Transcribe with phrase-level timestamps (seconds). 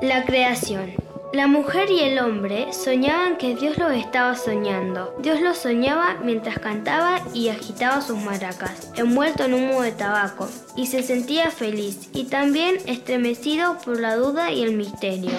[0.00, 0.92] La creación.
[1.32, 5.12] La mujer y el hombre soñaban que Dios los estaba soñando.
[5.20, 10.86] Dios los soñaba mientras cantaba y agitaba sus maracas, envuelto en humo de tabaco, y
[10.86, 15.32] se sentía feliz y también estremecido por la duda y el misterio.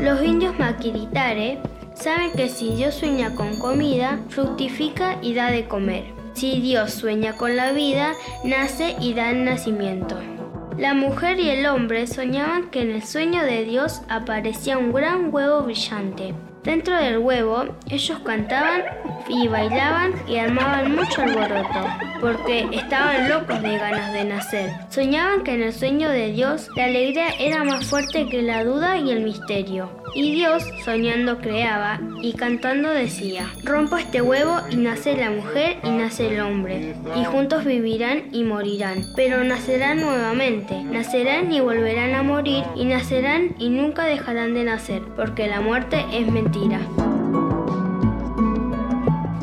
[0.00, 1.60] Los indios maquiritare
[1.94, 6.04] saben que si Dios sueña con comida, fructifica y da de comer.
[6.34, 8.12] Si Dios sueña con la vida,
[8.42, 10.35] nace y da el nacimiento.
[10.78, 15.32] La mujer y el hombre soñaban que en el sueño de Dios aparecía un gran
[15.32, 16.34] huevo brillante.
[16.64, 18.82] Dentro del huevo, ellos cantaban
[19.26, 21.86] y bailaban y armaban mucho alboroto,
[22.20, 24.70] porque estaban locos de ganas de nacer.
[24.90, 28.98] Soñaban que en el sueño de Dios la alegría era más fuerte que la duda
[28.98, 29.88] y el misterio.
[30.14, 35.90] Y Dios, soñando, creaba y cantando decía, rompo este huevo y nace la mujer y
[35.90, 42.22] nace el hombre, y juntos vivirán y morirán, pero nacerán nuevamente, nacerán y volverán a
[42.22, 46.80] morir, y nacerán y nunca dejarán de nacer, porque la muerte es mentira.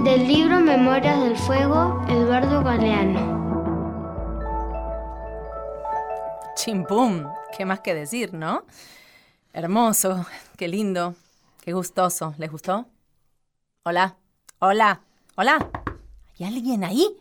[0.03, 3.33] Del libro Memorias del Fuego, Eduardo Galeano.
[6.55, 8.63] Chimpum, ¿qué más que decir, no?
[9.53, 10.25] Hermoso,
[10.57, 11.15] qué lindo,
[11.61, 12.33] qué gustoso.
[12.37, 12.87] ¿Les gustó?
[13.83, 14.15] Hola,
[14.59, 15.01] hola,
[15.35, 15.69] hola.
[16.39, 17.17] ¿Hay alguien ahí?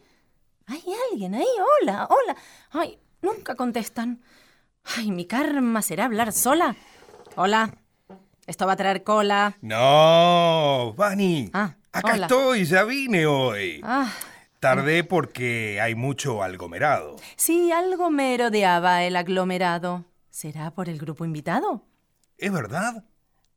[0.67, 1.47] ¿Hay alguien ahí?
[1.83, 2.37] Hola, hola.
[2.71, 4.21] Ay, nunca contestan.
[4.97, 6.77] Ay, mi karma será hablar sola.
[7.37, 7.75] Hola.
[8.47, 9.57] Esto va a traer cola.
[9.61, 11.51] No, Vani.
[11.53, 12.27] Ah, Acá hola.
[12.27, 13.81] estoy, ya vine hoy.
[13.85, 14.11] Ah,
[14.59, 17.17] Tardé porque hay mucho algomerado.
[17.37, 20.05] sí, algo merodeaba el aglomerado.
[20.31, 21.83] ¿Será por el grupo invitado?
[22.39, 23.05] ¿Es verdad?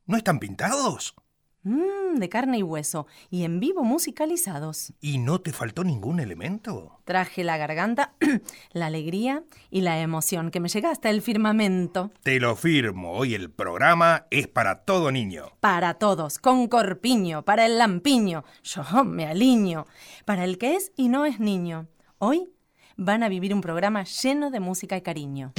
[0.06, 1.16] ¿No están pintados?
[1.64, 4.92] Mmm, de carne y hueso, y en vivo musicalizados.
[5.00, 7.00] ¿Y no te faltó ningún elemento?
[7.04, 8.14] Traje la garganta,
[8.72, 12.12] la alegría y la emoción que me llega hasta el firmamento.
[12.22, 15.50] Te lo firmo, hoy el programa es para todo niño.
[15.58, 19.86] Para todos, con corpiño, para el lampiño, yo me aliño,
[20.24, 21.88] para el que es y no es niño.
[22.18, 22.48] Hoy
[22.96, 25.52] van a vivir un programa lleno de música y cariño.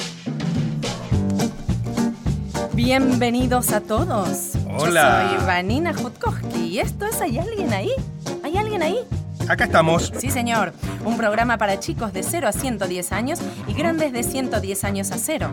[2.81, 4.51] Bienvenidos a todos.
[4.77, 5.31] Hola.
[5.31, 7.89] Yo soy Vanina Jutkowski y esto es ¿Hay alguien ahí?
[8.43, 8.99] ¿Hay alguien ahí?
[9.49, 10.13] Acá estamos.
[10.19, 10.73] Sí, señor.
[11.03, 15.17] Un programa para chicos de 0 a 110 años y grandes de 110 años a
[15.17, 15.49] 0.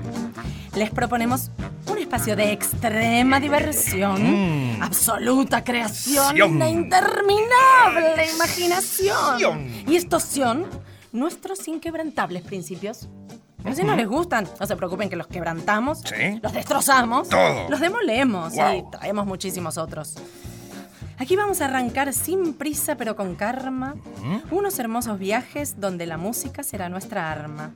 [0.76, 1.50] Les proponemos
[1.90, 4.82] un espacio de extrema diversión, Mm.
[4.82, 6.52] absoluta creación, Sion.
[6.56, 9.38] una interminable imaginación.
[9.38, 9.66] Sion.
[9.88, 10.66] Y estos son
[11.10, 13.08] nuestros inquebrantables principios.
[13.64, 16.38] Pero si no les gustan, no se preocupen que los quebrantamos, Sí.
[16.42, 17.68] los destrozamos, Todo.
[17.70, 18.90] los demolemos y Wow.
[18.92, 20.14] traemos muchísimos otros.
[21.18, 23.94] Aquí vamos a arrancar sin prisa pero con karma
[24.50, 27.72] unos hermosos viajes donde la música será nuestra arma.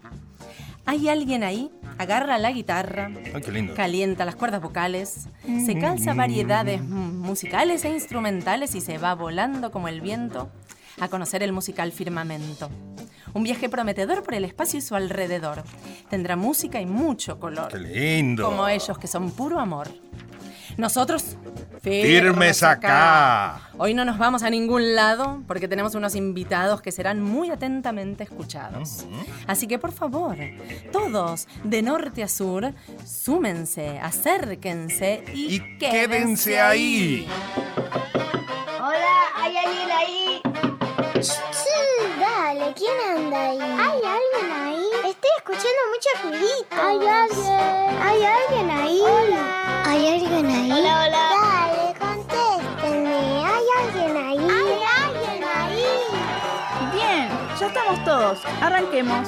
[0.86, 1.70] ¿Hay alguien ahí?
[1.98, 3.74] Agarra la guitarra, Ay, qué lindo.
[3.74, 5.26] calienta las cuerdas vocales,
[5.66, 10.48] se calza variedades mm, musicales e instrumentales y se va volando como el viento
[11.00, 12.70] a conocer el musical firmamento.
[13.34, 15.62] Un viaje prometedor por el espacio y su alrededor.
[16.08, 17.68] Tendrá música y mucho color.
[17.68, 18.44] Qué lindo.
[18.44, 19.88] Como ellos que son puro amor.
[20.76, 21.36] Nosotros
[21.82, 23.70] Firmes acá.
[23.78, 28.24] Hoy no nos vamos a ningún lado porque tenemos unos invitados que serán muy atentamente
[28.24, 29.06] escuchados.
[29.46, 30.36] Así que por favor,
[30.92, 32.72] todos de norte a sur,
[33.04, 37.28] súmense, acérquense y, Y quédense ahí.
[38.14, 38.17] Hola,
[45.98, 46.76] mucho ruidito.
[46.80, 47.98] ¿Hay alguien?
[48.00, 49.00] ¿Hay alguien ahí?
[49.00, 49.82] Hola.
[49.84, 50.70] ¿Hay alguien ahí?
[50.70, 51.24] Hola, hola.
[51.42, 53.44] Dale, contéstenme.
[53.44, 54.38] ¿Hay alguien ahí?
[54.38, 55.86] ¿Hay alguien ahí?
[56.92, 58.38] Bien, ya estamos todos.
[58.60, 59.26] Arranquemos.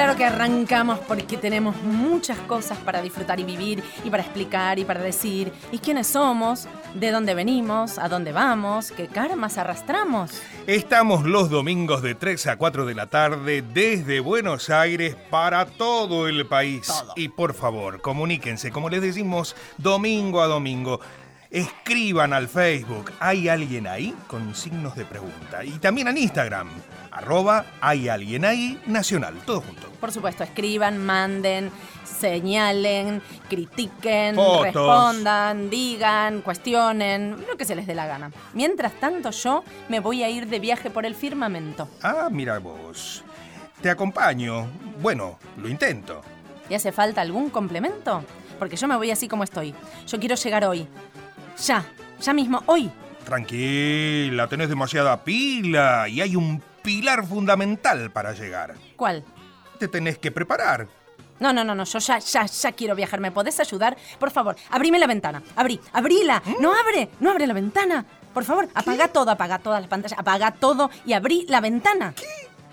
[0.00, 4.86] Claro que arrancamos porque tenemos muchas cosas para disfrutar y vivir y para explicar y
[4.86, 10.40] para decir y quiénes somos, de dónde venimos, a dónde vamos, qué karmas arrastramos.
[10.66, 16.28] Estamos los domingos de 3 a 4 de la tarde desde Buenos Aires para todo
[16.28, 16.86] el país.
[16.86, 17.12] Todo.
[17.14, 21.00] Y por favor, comuníquense, como les decimos, domingo a domingo.
[21.50, 24.14] Escriban al Facebook, ¿hay alguien ahí?
[24.28, 25.62] Con signos de pregunta.
[25.62, 26.70] Y también en Instagram,
[27.20, 29.88] arroba hay alguien ahí nacional, todo junto.
[30.00, 31.70] Por supuesto, escriban, manden,
[32.04, 34.62] señalen, critiquen, Fotos.
[34.62, 38.30] respondan, digan, cuestionen, lo que se les dé la gana.
[38.54, 41.88] Mientras tanto, yo me voy a ir de viaje por el firmamento.
[42.02, 43.22] Ah, mira vos.
[43.82, 44.66] Te acompaño.
[45.00, 46.22] Bueno, lo intento.
[46.68, 48.24] ¿Y hace falta algún complemento?
[48.58, 49.74] Porque yo me voy así como estoy.
[50.06, 50.86] Yo quiero llegar hoy.
[51.66, 51.84] Ya,
[52.20, 52.90] ya mismo, hoy.
[53.24, 58.74] Tranquila, tenés demasiada pila y hay un pilar fundamental para llegar.
[58.96, 59.24] ¿Cuál?
[59.78, 60.88] Te tenés que preparar.
[61.38, 63.18] No, no, no, no, yo ya, ya, ya quiero viajar.
[63.18, 63.96] ¿Me podés ayudar?
[64.18, 65.42] Por favor, abrime la ventana.
[65.56, 66.42] Abrí, abrila.
[66.60, 68.04] No abre, no abre la ventana.
[68.34, 72.14] Por favor, apaga todo, apaga todas las pantallas, apaga todo y abrí la ventana.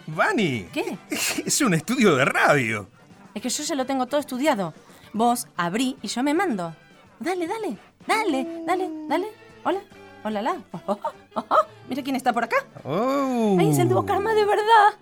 [0.07, 0.67] Vani.
[0.73, 0.97] ¿Qué?
[1.45, 2.89] Es un estudio de radio.
[3.33, 4.73] Es que yo ya lo tengo todo estudiado.
[5.13, 6.75] Vos abrí y yo me mando.
[7.19, 9.27] Dale, dale, dale, dale, dale.
[9.63, 9.79] Hola,
[10.27, 10.61] hola, la.
[10.71, 10.99] Oh, oh,
[11.35, 11.65] oh, oh.
[11.89, 12.57] Mira quién está por acá.
[12.83, 13.55] Oh.
[13.59, 14.93] Ay, es el Karma de verdad.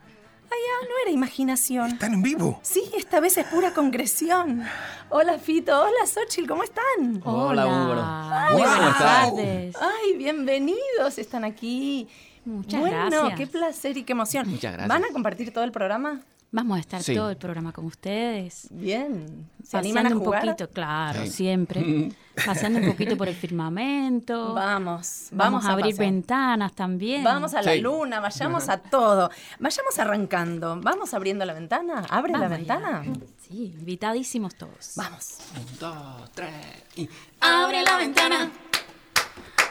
[0.51, 1.91] Ay, ya, no era imaginación.
[1.91, 2.59] ¿Están en vivo?
[2.61, 4.63] Sí, esta vez es pura concreción.
[5.09, 5.77] Hola, Fito.
[5.77, 6.47] Hola, Xochitl.
[6.47, 7.21] ¿Cómo están?
[7.23, 7.95] Hola, Hugo.
[8.49, 9.75] ¿Cómo buenas tardes.
[9.81, 11.17] Ay, bienvenidos.
[11.17, 12.07] Están aquí.
[12.45, 13.39] Muchas bueno, gracias.
[13.39, 14.47] qué placer y qué emoción.
[14.47, 14.87] Muchas gracias.
[14.87, 16.21] ¿Van a compartir todo el programa?
[16.51, 17.13] Vamos a estar Sí.
[17.13, 18.67] todo el programa con ustedes.
[18.71, 19.49] Bien.
[19.61, 21.31] ¿Se animan a un poquito, claro, Sí.
[21.31, 22.11] siempre.
[22.45, 24.53] Paseando un poquito por el firmamento.
[24.53, 27.23] Vamos, Vamos, a abrir ventanas también.
[27.25, 27.81] Vamos a la Sí.
[27.81, 29.29] luna, vayamos a todo.
[29.59, 30.79] Vayamos arrancando.
[30.81, 32.05] ¿Vamos abriendo la ventana?
[32.09, 33.03] ¿Abre la ventana?
[33.05, 33.13] ya.
[33.47, 34.93] Sí, invitadísimos todos.
[34.95, 35.37] Vamos.
[35.57, 36.53] Un, dos, tres
[36.95, 37.09] y.
[37.41, 38.49] Abre la ventana.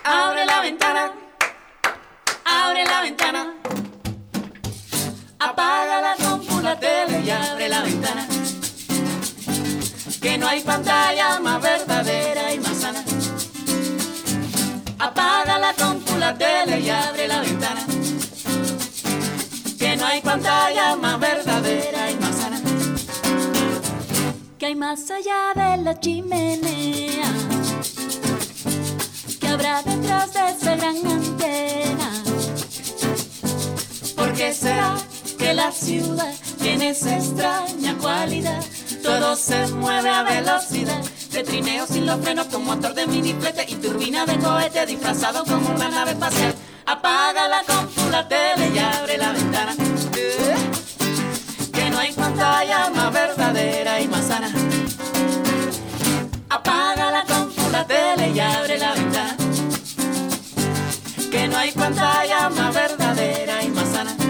[0.05, 1.13] Abre la ventana.
[2.45, 3.55] Abre la ventana.
[5.47, 8.27] Apaga la compu, la tele y abre la ventana.
[10.23, 13.05] Que no hay pantalla más verdadera y más sana.
[14.99, 17.85] Apaga la compu, la tele y abre la ventana.
[19.79, 22.61] Que no hay pantalla más verdadera y más sana.
[24.59, 27.31] Que hay más allá de la chimenea
[29.41, 32.11] que habrá detrás de esa gran antena.
[34.17, 34.97] ¿Por qué será
[35.37, 38.63] que la ciudad tiene esa extraña cualidad?
[39.03, 43.75] Todo se mueve a velocidad, de trineo sin los frenos con motor de miniflete y
[43.77, 46.55] turbina de cohete disfrazado como una nave espacial.
[46.87, 49.75] Apaga la compu, la tele y abre la ventana.
[51.73, 54.51] Que no hay pantalla más verdadera y más sana.
[56.49, 59.37] Apaga la compu, la tele y abre la ventana.
[61.31, 64.24] Que no hay pantalla más verdadera y más sana.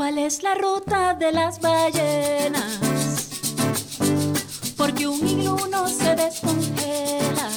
[0.00, 3.28] ¿Cuál es la ruta de las ballenas?
[4.74, 7.50] Porque un iglú no se descongela.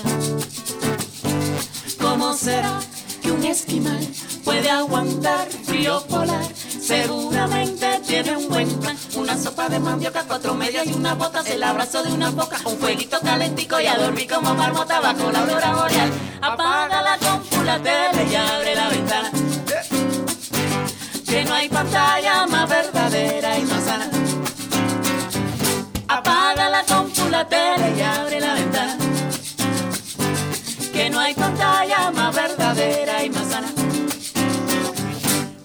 [2.02, 2.82] ¿Cómo será
[3.22, 4.06] que un esquimal
[4.44, 6.44] puede aguantar frío polar?
[6.54, 11.64] Seguramente tiene un buen plan, una sopa de mandioca, cuatro medias y una botas, el
[11.64, 15.76] abrazo de una boca, un fueguito calentico y a dormir como marmota bajo la aurora
[15.76, 16.12] boreal.
[16.42, 19.32] Apaga la compu, la tele y abre la ventana.
[21.34, 24.08] Que no hay pantalla más verdadera y más sana.
[26.08, 28.98] Apaga la compu, la tele y abre la ventana.
[30.94, 33.68] Que no hay pantalla más verdadera y más sana.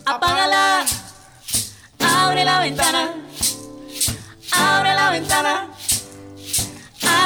[0.07, 0.87] Apágala,
[2.01, 3.15] abre la ventana,
[4.53, 5.69] abre la ventana,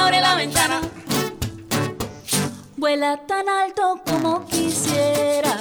[0.01, 0.81] abre la ventana.
[2.77, 5.57] Vuela tan alto como quisiera.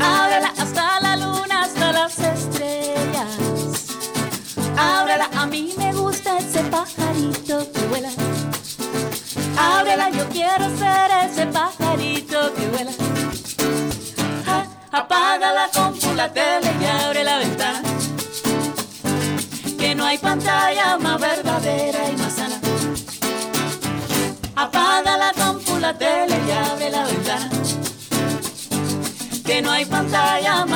[0.00, 1.03] Ábrela hasta la
[7.24, 8.10] pajarito que vuela.
[9.56, 12.92] Ábrela, yo quiero ser ese pajarito que vuela.
[14.44, 17.82] Ja, apaga la compu, la tele y abre la ventana.
[19.78, 22.60] Que no hay pantalla más verdadera y más sana.
[24.56, 27.50] Apaga la compu, la tele y abre la ventana.
[29.44, 30.73] Que no hay pantalla más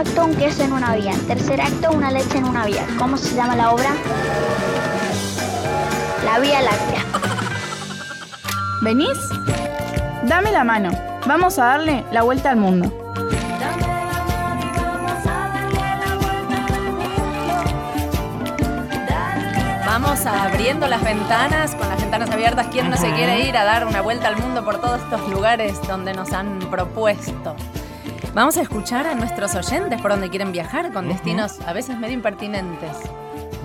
[0.00, 1.12] acto, un queso en una vía.
[1.26, 2.86] Tercer acto, una leche en una vía.
[2.98, 3.90] ¿Cómo se llama la obra?
[6.24, 7.04] La Vía Láctea.
[8.82, 9.18] ¿Venís?
[10.24, 10.90] Dame la mano.
[11.26, 12.90] Vamos a darle la vuelta al mundo.
[19.84, 22.68] Vamos abriendo las ventanas, con las ventanas abiertas.
[22.70, 25.78] ¿Quién no se quiere ir a dar una vuelta al mundo por todos estos lugares
[25.86, 27.54] donde nos han propuesto?
[28.34, 32.14] Vamos a escuchar a nuestros oyentes por donde quieren viajar, con destinos a veces medio
[32.14, 32.96] impertinentes.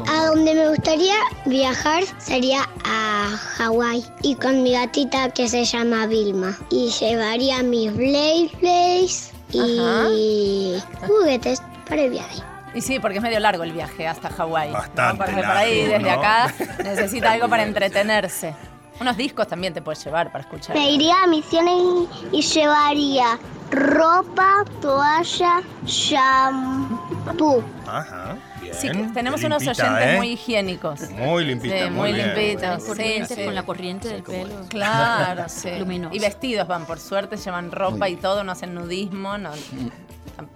[0.09, 6.07] A donde me gustaría viajar sería a Hawái y con mi gatita que se llama
[6.07, 6.57] Vilma.
[6.71, 12.41] Y llevaría mis Blade Blaze y juguetes para el viaje.
[12.73, 14.71] Y sí, porque es medio largo el viaje hasta Hawái.
[14.71, 16.19] Bastante Porque por ahí, largo, desde ¿no?
[16.19, 16.53] acá,
[16.83, 18.55] necesita algo para entretenerse.
[18.99, 20.75] Unos discos también te puedes llevar para escuchar.
[20.75, 23.37] Me iría a misiones y, y llevaría
[23.71, 27.63] ropa, toalla, shampoo.
[27.87, 28.37] Ajá.
[28.61, 28.73] Bien.
[28.73, 30.17] Sí, tenemos unos Limpita, oyentes ¿eh?
[30.17, 31.09] muy higiénicos.
[31.11, 32.81] Muy limpita, Sí, muy muy limpitos.
[32.83, 33.45] Sí, Corrientes sí.
[33.45, 34.55] con la corriente del pelo.
[34.69, 35.69] Claro, sí.
[35.77, 36.15] Luminoso.
[36.15, 39.37] Y vestidos van, por suerte, llevan ropa y todo, no hacen nudismo.
[39.37, 39.51] No.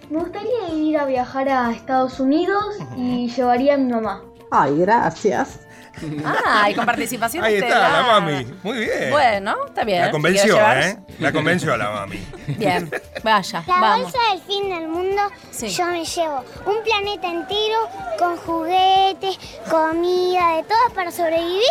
[0.09, 4.21] Me gustaría ir a viajar a Estados Unidos y llevaría a mi mamá.
[4.51, 5.59] Ay, gracias.
[6.25, 8.45] Ah, y con participación Ahí está, la mami.
[8.63, 9.11] Muy bien.
[9.11, 10.01] Bueno, está bien.
[10.05, 10.97] La convenció, ¿eh?
[11.19, 12.25] La convenció a la mami.
[12.47, 12.89] Bien,
[13.23, 14.03] vaya, La vamos.
[14.11, 15.67] bolsa del fin del mundo, Sí.
[15.69, 19.37] yo me llevo un planeta entero con juguetes,
[19.69, 21.63] comida, de todo para sobrevivir.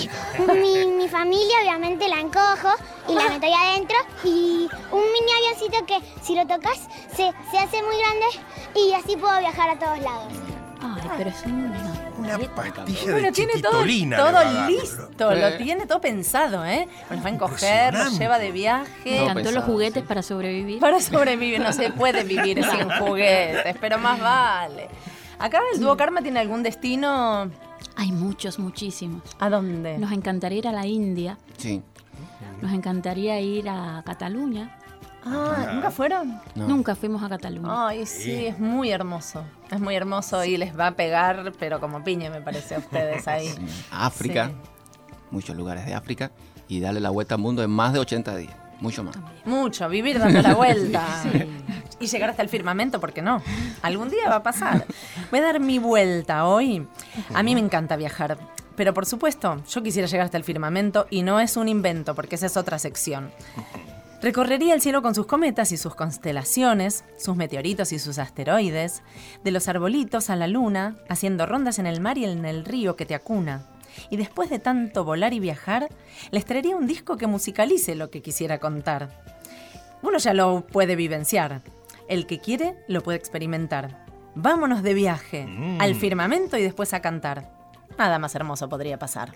[0.00, 0.08] Y
[0.52, 2.70] mi, mi familia obviamente la encojo
[3.08, 3.96] y la meto ahí adentro.
[4.24, 6.78] Y un mini avioncito que si lo tocas
[7.14, 8.26] se, se hace muy grande
[8.74, 10.32] y así puedo viajar a todos lados.
[10.80, 11.87] Ay, pero es una...
[12.36, 16.86] Una pastilla Bueno, de tiene todo, listo, lo tiene todo pensado, ¿eh?
[17.10, 18.18] Los va a encoger, los Impresionante.
[18.18, 19.16] lleva de Me viaje.
[19.16, 20.78] encantó pensado, los juguetes para sobrevivir.
[20.80, 24.88] Para sobrevivir, no se puede vivir sin juguetes, pero más vale.
[25.38, 27.50] Acá el dúo Karma tiene algún destino.
[27.96, 29.22] Hay muchos, muchísimos.
[29.38, 29.98] ¿A dónde?
[29.98, 31.38] Nos encantaría ir a la India.
[31.56, 31.82] Sí.
[32.60, 34.77] Nos encantaría ir a Cataluña.
[35.30, 36.40] Ah, ¿nunca fueron?
[36.54, 36.68] No.
[36.68, 37.88] Nunca fuimos a Cataluña.
[37.88, 39.44] Ay, sí, es muy hermoso.
[39.70, 43.26] Es muy hermoso y les va a pegar, pero como piña, me parece a ustedes
[43.28, 43.48] ahí.
[43.56, 43.84] Sí.
[43.90, 44.54] África, Sí.
[45.30, 46.30] muchos lugares de África,
[46.68, 49.16] y darle la vuelta al mundo en más de 80 días, mucho más.
[49.44, 51.04] Mucho, vivir dando la vuelta.
[52.00, 53.42] Y llegar hasta el firmamento, porque no.
[53.82, 54.84] Algún día va a pasar.
[55.30, 56.86] Voy a dar mi vuelta hoy.
[57.34, 58.38] A mí me encanta viajar.
[58.76, 62.36] Pero por supuesto, yo quisiera llegar hasta el firmamento y no es un invento, porque
[62.36, 63.32] esa es otra sección.
[64.20, 69.02] Recorrería el cielo con sus cometas y sus constelaciones, sus meteoritos y sus asteroides,
[69.44, 72.96] de los arbolitos a la luna, haciendo rondas en el mar y en el río
[72.96, 73.66] que te acuna.
[74.10, 75.88] Y después de tanto volar y viajar,
[76.32, 79.22] les traería un disco que musicalice lo que quisiera contar.
[80.02, 81.62] Uno ya lo puede vivenciar.
[82.08, 84.04] El que quiere lo puede experimentar.
[84.34, 85.80] Vámonos de viaje, Mm.
[85.80, 87.52] al firmamento y después a cantar.
[87.98, 89.32] Nada más hermoso podría pasar.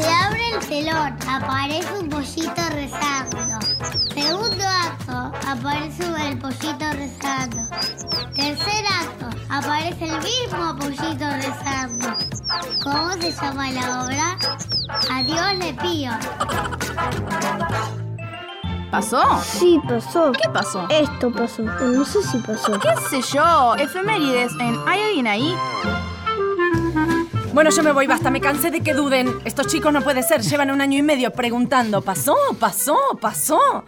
[0.00, 3.58] Se abre el telón, aparece un pollito rezando.
[4.14, 7.62] Segundo acto, aparece el pollito rezando.
[8.34, 12.16] Tercer acto, aparece el mismo pollito rezando.
[12.82, 14.38] ¿Cómo se llama la obra?
[15.10, 16.12] A Dios le pío.
[18.90, 19.22] ¿Pasó?
[19.42, 20.32] Sí, pasó.
[20.32, 20.86] ¿Qué pasó?
[20.88, 21.62] Esto pasó.
[21.62, 22.72] No sé si pasó.
[22.80, 23.74] ¿Qué sé yo?
[23.76, 25.54] Efemérides en ¿Hay alguien ahí?
[27.52, 29.28] Bueno, yo me voy, basta, me cansé de que duden.
[29.44, 32.36] Estos chicos no puede ser, llevan un año y medio preguntando, ¿pasó?
[32.58, 32.96] ¿Pasó?
[33.20, 33.84] ¿Pasó?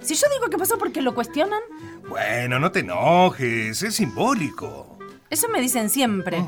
[0.00, 1.60] Si yo digo que pasó porque lo cuestionan,
[2.08, 4.98] Bueno, no te enojes, es simbólico.
[5.30, 6.44] eso me dicen siempre.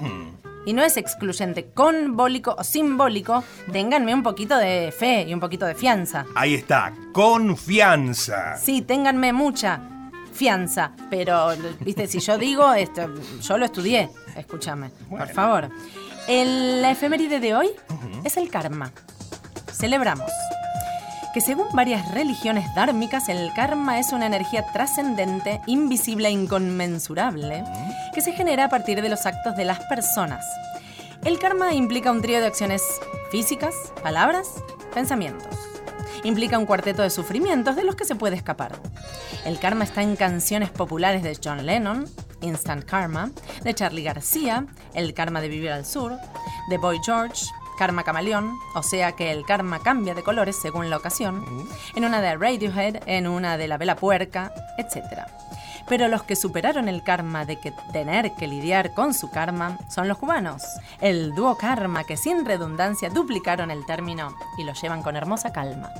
[0.67, 5.65] Y no es excluyente, conbólico o simbólico, ténganme un poquito de fe y un poquito
[5.65, 6.27] de fianza.
[6.35, 8.57] Ahí está, confianza.
[8.57, 9.81] Sí, ténganme mucha
[10.33, 13.09] fianza, pero, viste, si yo digo, esto,
[13.41, 15.71] yo lo estudié, escúchame, por favor.
[16.29, 17.71] El, la efeméride de hoy
[18.25, 18.93] es el karma.
[19.73, 20.31] Celebramos
[21.33, 27.63] que según varias religiones dármicas, el karma es una energía trascendente, invisible e inconmensurable,
[28.15, 30.45] que se genera a partir de los actos de las personas.
[31.25, 32.83] El karma implica un trío de acciones
[33.31, 34.49] físicas, palabras,
[34.95, 35.55] pensamientos.
[36.25, 38.81] Implica un cuarteto de sufrimientos de los que se puede escapar.
[39.45, 42.09] El karma está en canciones populares de John Lennon,
[42.41, 43.31] Instant Karma,
[43.63, 46.17] de Charlie García, El karma de vivir al sur,
[46.69, 50.97] de Boy George, Karma Camaleón, o sea que el karma cambia de colores según la
[50.97, 51.45] ocasión,
[51.95, 55.27] en una de Radiohead, en una de La Vela Puerca, etc.
[55.89, 60.09] Pero los que superaron el karma de que tener que lidiar con su karma son
[60.09, 60.65] los cubanos,
[61.01, 65.91] el dúo karma que sin redundancia duplicaron el término y lo llevan con hermosa calma.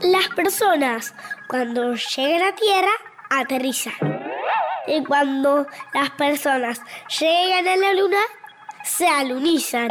[0.00, 1.14] Las personas,
[1.48, 2.92] cuando llegan a tierra,
[3.30, 4.25] aterrizan.
[4.86, 6.80] Y cuando las personas
[7.18, 8.20] llegan a la luna,
[8.84, 9.88] se alunizan.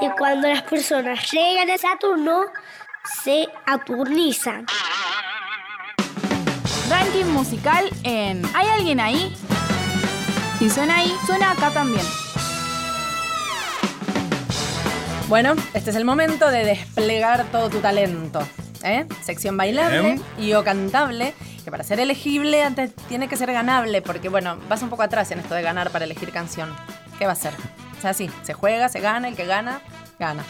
[0.00, 2.44] Y cuando las personas llegan a Saturno,
[3.24, 4.66] se aturnizan.
[6.88, 9.36] Ranking musical en ¿Hay alguien ahí?
[10.58, 12.04] Si suena ahí, suena acá también.
[15.28, 18.40] Bueno, este es el momento de desplegar todo tu talento.
[18.82, 19.06] ¿eh?
[19.22, 20.22] Sección bailable Bien.
[20.38, 21.34] y o cantable,
[21.68, 25.30] que para ser elegible antes tiene que ser ganable, porque bueno, vas un poco atrás
[25.32, 26.74] en esto de ganar para elegir canción.
[27.18, 27.52] ¿Qué va a ser?
[27.98, 29.82] O sea, sí, se juega, se gana, el que gana,
[30.18, 30.42] gana.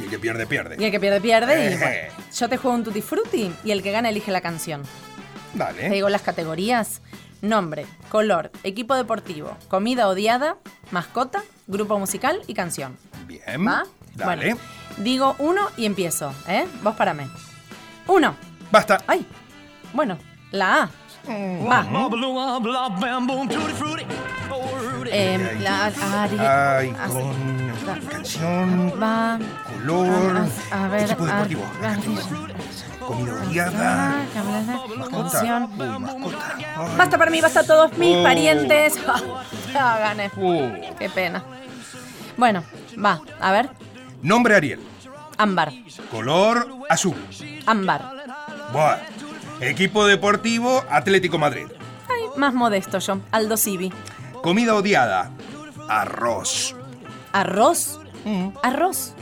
[0.00, 0.76] Y el que pierde, pierde.
[0.78, 1.64] Y el que pierde, pierde.
[1.70, 1.78] Y Eh.
[1.78, 4.82] bueno, yo te juego un tutti frutti y el que gana elige la canción.
[5.52, 5.90] Te Dale.
[5.90, 7.02] digo las categorías.
[7.42, 10.56] Nombre, color, equipo deportivo, comida odiada,
[10.92, 12.96] mascota, grupo musical y canción.
[13.26, 13.66] Bien.
[13.66, 13.84] ¿Va?
[14.14, 14.54] Dale.
[14.54, 14.60] Bueno,
[14.96, 16.64] Digo uno y empiezo, ¿eh?
[16.82, 17.28] Vos parame.
[18.06, 18.34] Uno.
[18.70, 19.02] Basta.
[19.06, 19.26] Ay.
[19.92, 20.16] Bueno,
[20.54, 20.88] la A.
[21.68, 21.84] Va.
[25.06, 26.76] Eh, la A.
[26.78, 29.38] Ay, con canción, Va.
[29.68, 31.04] color, A, a ver.
[31.04, 34.26] equipo deportivo, a- comida odiada,
[34.98, 35.10] mascota.
[35.10, 35.62] Canción.
[35.78, 36.56] Uy, mascota.
[36.76, 36.96] Ay.
[36.96, 38.22] Basta para mí, basta a todos mis Oh.
[38.22, 38.98] parientes.
[39.74, 40.30] Ya gané.
[40.36, 40.70] Uh.
[41.00, 41.42] Qué pena.
[42.36, 42.62] Bueno,
[43.04, 43.20] va.
[43.40, 43.68] A ver.
[44.22, 44.80] Nombre Ariel.
[45.36, 45.72] Ámbar.
[46.12, 47.16] Color azul.
[47.66, 48.00] Ámbar.
[48.72, 48.98] Buah.
[49.64, 51.66] Equipo deportivo Atlético Madrid.
[52.08, 53.18] Ay, más modesto yo.
[53.30, 53.90] Aldo Civi.
[54.42, 55.30] Comida odiada.
[55.88, 56.76] Arroz.
[57.32, 57.98] ¿Arroz?
[58.26, 58.48] Mm.
[58.62, 59.14] ¿Arroz?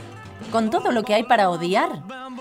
[0.51, 1.89] ¿Con todo lo que hay para odiar?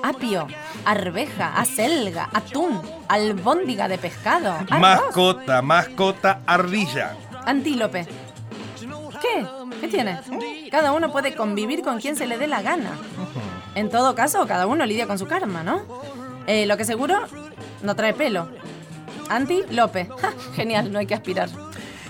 [0.02, 0.48] Apio,
[0.84, 4.50] arveja, acelga, atún, albóndiga de pescado.
[4.52, 7.16] arroz, Mascota, mascota ardilla.
[7.46, 8.06] Antílope.
[9.20, 9.46] ¿Qué?
[9.80, 10.18] ¿Qué tiene?
[10.72, 12.90] Cada uno puede convivir con quien se le dé la gana.
[13.76, 15.82] En todo caso, cada uno lidia con su karma, ¿no?
[16.46, 17.20] Eh, lo que seguro,
[17.82, 18.48] no trae pelo.
[19.28, 20.08] Antílope.
[20.20, 21.48] Ja, Genial, no hay que aspirar.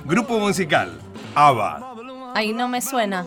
[0.05, 0.99] Grupo musical.
[1.35, 1.95] ABBA.
[2.35, 3.27] Ay, no me suena.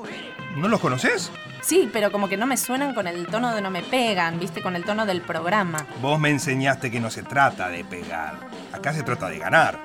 [0.56, 1.32] ¿No los conoces?
[1.62, 4.62] Sí, pero como que no me suenan con el tono de no me pegan, ¿viste?
[4.62, 5.86] Con el tono del programa.
[6.02, 8.36] Vos me enseñaste que no se trata de pegar.
[8.72, 9.80] Acá se trata de ganar.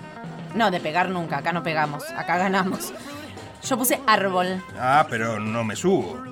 [0.55, 2.93] No, de pegar nunca, acá no pegamos, acá ganamos.
[3.65, 4.63] Yo puse árbol.
[4.79, 6.23] Ah, pero no me subo.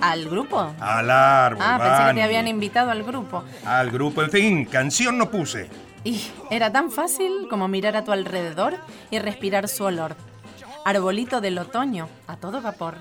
[0.00, 0.74] ¿Al grupo?
[0.80, 1.64] Al árbol.
[1.66, 3.44] Ah, pensé que te habían invitado al grupo.
[3.64, 5.68] Al grupo, en fin, canción no puse.
[6.04, 8.76] Y era tan fácil como mirar a tu alrededor
[9.10, 10.16] y respirar su olor.
[10.84, 12.94] Arbolito del otoño, a todo vapor.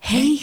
[0.00, 0.37] Hey.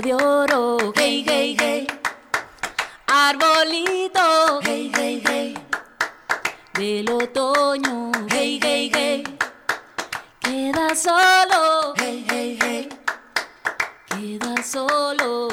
[0.00, 0.92] De oro.
[0.96, 1.86] Hey, hey, hey.
[3.06, 4.60] Arbolito.
[4.62, 5.54] Hey, hey, hey.
[6.72, 8.10] Del otoño.
[8.30, 9.24] Hey, hey, hey.
[10.40, 11.92] Queda solo.
[11.98, 12.88] Hey, hey, hey.
[14.08, 15.49] Queda solo.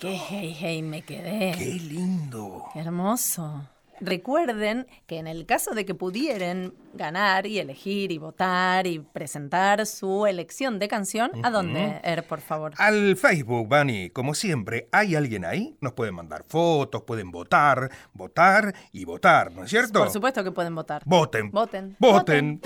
[0.00, 1.52] Qué hey, hey, me quedé.
[1.58, 2.64] Qué lindo.
[2.72, 3.60] Qué hermoso.
[4.00, 9.86] Recuerden que en el caso de que pudieran ganar y elegir y votar y presentar
[9.86, 12.72] su elección de canción, ¿a dónde, Er, por favor?
[12.78, 15.76] Al Facebook, Bunny, como siempre, ¿hay alguien ahí?
[15.80, 20.00] Nos pueden mandar fotos, pueden votar, votar y votar, ¿no es cierto?
[20.00, 21.02] Por supuesto que pueden votar.
[21.04, 21.50] Voten.
[21.50, 21.96] Voten.
[21.98, 22.60] Voten.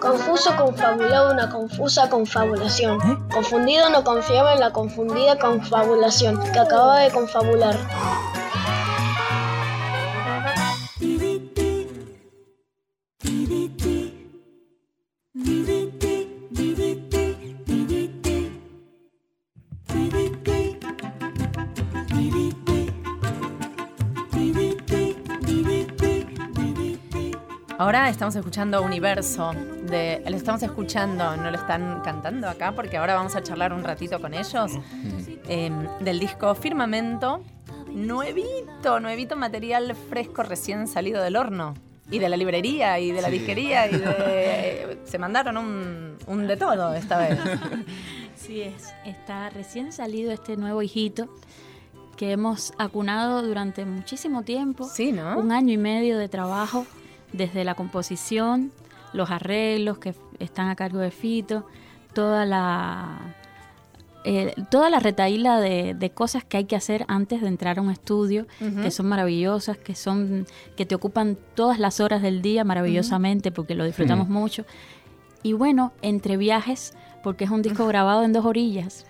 [0.00, 2.98] Confuso confabulado una confusa confabulación.
[3.30, 7.76] Confundido no confiaba en la confundida confabulación que acababa de confabular.
[27.84, 29.52] Ahora estamos escuchando Universo.
[29.82, 33.84] De, lo estamos escuchando, no lo están cantando acá, porque ahora vamos a charlar un
[33.84, 34.72] ratito con ellos.
[35.46, 35.70] eh,
[36.00, 37.42] del disco Firmamento.
[37.88, 41.74] Nuevito, nuevito material fresco recién salido del horno.
[42.10, 43.34] Y de la librería, y de la Sí.
[43.34, 44.98] disquería, y de.
[45.04, 47.38] Se mandaron un, un de todo esta vez.
[48.34, 48.94] Sí, es.
[49.04, 51.28] Está recién salido este nuevo hijito
[52.16, 54.88] que hemos acunado durante muchísimo tiempo.
[54.88, 55.38] Sí, ¿no?
[55.38, 56.86] Un año y medio de trabajo,
[57.34, 58.72] desde la composición,
[59.12, 61.66] los arreglos que están a cargo de Fito,
[62.12, 63.18] toda la
[64.26, 67.82] eh, toda la retaíla de, de cosas que hay que hacer antes de entrar a
[67.82, 68.46] un estudio,
[68.82, 73.74] que son maravillosas, que son que te ocupan todas las horas del día maravillosamente porque
[73.74, 74.64] lo disfrutamos mucho.
[75.42, 79.04] Y bueno, entre viajes, porque es un disco grabado en dos orillas.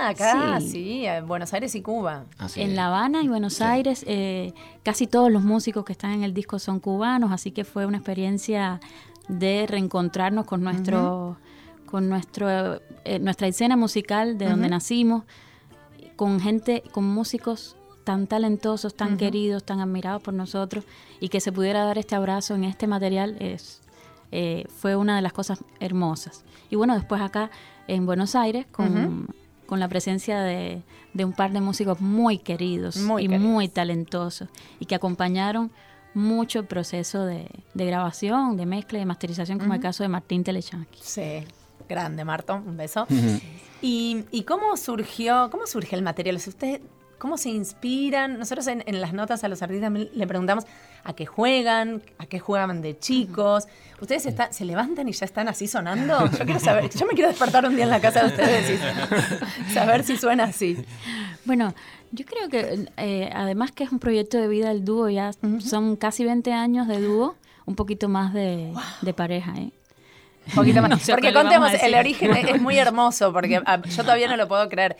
[0.00, 0.70] Ah, acá, Sí.
[0.70, 2.24] sí, en Buenos Aires y Cuba.
[2.56, 6.32] en La Habana y Buenos Aires, eh, casi todos los músicos que están en el
[6.32, 8.80] disco son cubanos, así que fue una experiencia
[9.28, 11.36] de reencontrarnos con nuestro,
[11.86, 15.24] con nuestro, eh, nuestra escena musical de donde nacimos,
[16.16, 20.84] con gente, con músicos tan talentosos, tan queridos, tan admirados por nosotros,
[21.20, 23.82] y que se pudiera dar este abrazo en este material es
[24.32, 26.44] eh, fue una de las cosas hermosas.
[26.70, 27.50] Y bueno, después acá
[27.88, 29.28] en Buenos Aires, con,
[29.70, 30.82] con la presencia de,
[31.14, 33.50] de un par de músicos muy queridos Muy y queridos.
[33.50, 35.70] muy talentosos, y que acompañaron
[36.12, 40.08] mucho el proceso de, de grabación, de mezcla y de masterización, como el caso de
[40.08, 40.98] Martín Telechansky.
[41.02, 41.44] Sí,
[41.88, 43.06] grande, Marto, un beso.
[43.80, 46.36] ¿Y, y cómo surgió, cómo surge el material?
[46.36, 46.80] O sea, ¿Ustedes
[47.20, 48.38] cómo se inspiran?
[48.40, 50.64] Nosotros en, en las notas a los artistas le preguntamos
[51.04, 53.68] a qué juegan, a qué jugaban de chicos.
[54.00, 56.26] ¿Ustedes están- se levantan y ya están así sonando?
[56.38, 58.80] Yo quiero saber, yo me quiero despertar un día en la casa de ustedes
[59.68, 60.76] y saber si suena así.
[61.44, 61.74] Bueno,
[62.10, 65.30] yo creo que eh, además que es un proyecto de vida el dúo, ya
[65.60, 69.70] son casi 20 años de dúo, un poquito más de, de pareja, ¿eh?
[70.48, 70.90] Un poquito más.
[70.90, 74.36] No sé porque contemos, el origen es, es muy hermoso, porque ah, yo todavía no
[74.36, 74.96] lo puedo creer.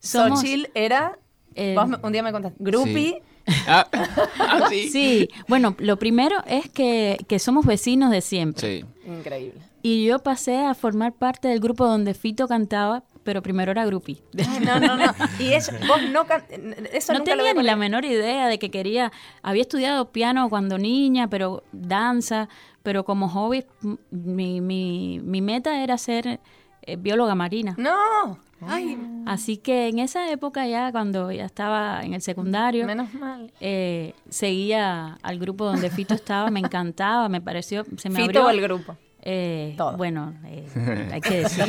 [0.00, 1.18] Somos- Xochitl era,
[1.54, 3.22] Eh, vos me- un día me contaste, groupie.
[3.66, 3.86] Ah,
[4.70, 5.28] sí.
[5.48, 8.84] bueno, lo primero es que, que somos vecinos de siempre.
[9.06, 9.58] Increíble.
[9.82, 14.22] Y yo pasé a formar parte del grupo donde Fito cantaba, pero primero era groupie.
[14.36, 15.14] Ay, no, no, no.
[15.38, 16.44] Y ella, vos no can-
[16.92, 19.12] eso no nunca tenía ni la menor idea de que quería.
[19.42, 22.50] Había estudiado piano cuando niña, pero danza,
[22.82, 23.64] pero como hobby,
[24.10, 26.38] mi, mi, mi meta era ser
[26.82, 27.74] eh, bióloga marina.
[27.78, 28.40] No.
[28.66, 33.52] Ay, Así que en esa época ya, cuando ya estaba en el secundario, menos mal.
[33.60, 38.46] eh, seguía al grupo donde Fito estaba, me encantaba, me pareció, se me Fito abrió.
[38.46, 38.96] o el grupo.
[39.22, 40.66] Eh, bueno, eh,
[41.12, 41.64] hay que decir.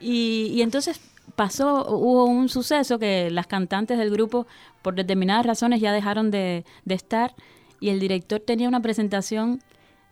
[0.00, 1.00] y, y entonces
[1.36, 4.46] pasó, hubo un suceso que las cantantes del grupo,
[4.82, 7.34] por determinadas razones, ya dejaron de, de estar
[7.80, 9.60] y el director tenía una presentación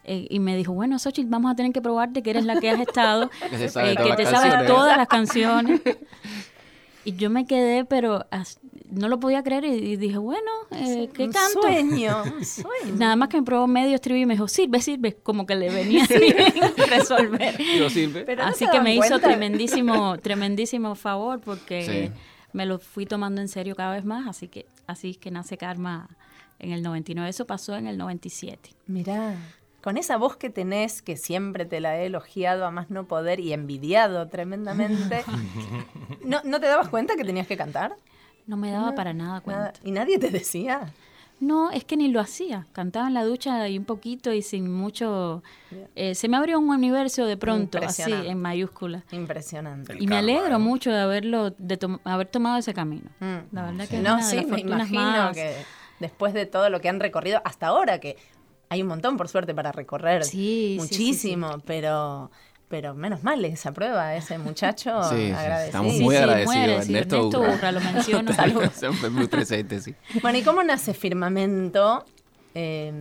[0.04, 2.70] eh, y me dijo, bueno, Xochitl, vamos a tener que probarte que eres la que
[2.70, 4.66] has estado, Que sabe eh, todas que las te sabes canciones.
[4.66, 5.80] todas las canciones.
[7.02, 8.60] Y yo me quedé, pero as-
[8.90, 11.62] no lo podía creer y, y dije, bueno, eh, ¿qué un canto?
[11.62, 12.94] sueño, un sueño.
[12.98, 15.70] Nada más que me probó medio estribillo y me dijo, sirve, sirve, como que le
[15.70, 16.36] venía bien
[16.90, 17.56] resolver.
[17.56, 18.24] Digo, sirve.
[18.24, 19.28] Pero no Así se que me hizo cuenta.
[19.28, 22.20] tremendísimo, tremendísimo favor porque Sí.
[22.52, 25.56] me lo fui tomando en serio cada vez más, así que así es que nace
[25.56, 26.06] Karma
[26.58, 27.30] en el 99.
[27.30, 28.74] Eso pasó en el 97.
[28.88, 29.36] Mirá,
[29.82, 33.40] con esa voz que tenés, que siempre te la he elogiado a más no poder
[33.40, 35.22] y envidiado tremendamente,
[36.24, 37.94] ¿no, ¿no te dabas cuenta que tenías que cantar?
[38.46, 39.62] No me daba No, para nada cuenta.
[39.64, 39.72] Nada.
[39.84, 40.92] ¿Y nadie te decía?
[41.38, 42.66] No, es que ni lo hacía.
[42.72, 45.42] Cantaba en la ducha y un poquito y sin mucho...
[45.96, 48.30] eh, se me abrió un universo de pronto, así, Impresionante.
[48.30, 49.04] en mayúscula.
[49.12, 49.96] Impresionante.
[49.98, 53.08] y me alegro mucho de haberlo, de tom- haber tomado ese camino.
[53.20, 53.36] Mm.
[53.52, 55.54] La verdad que es no, una de sí, las me imagino más- que
[55.98, 58.18] después de todo lo que han recorrido hasta ahora, que
[58.70, 60.24] hay un montón, por suerte, para recorrer.
[60.24, 60.38] Sí, sí,
[60.74, 62.30] sí, Muchísimo, pero...
[62.68, 65.66] Pero menos mal esa prueba, ese muchacho Sí, sí, agradecido.
[65.66, 66.54] estamos Sí, muy sí, agradecidos.
[66.54, 66.98] muy agradecido.
[66.98, 67.54] Ernesto, Ernesto Urra.
[67.56, 68.32] Urra, lo menciono.
[68.36, 68.70] Saludos.
[68.74, 69.94] Siempre muy presente, sí.
[70.22, 72.04] Bueno, ¿y cómo nace Firmamento?
[72.54, 72.92] Eh,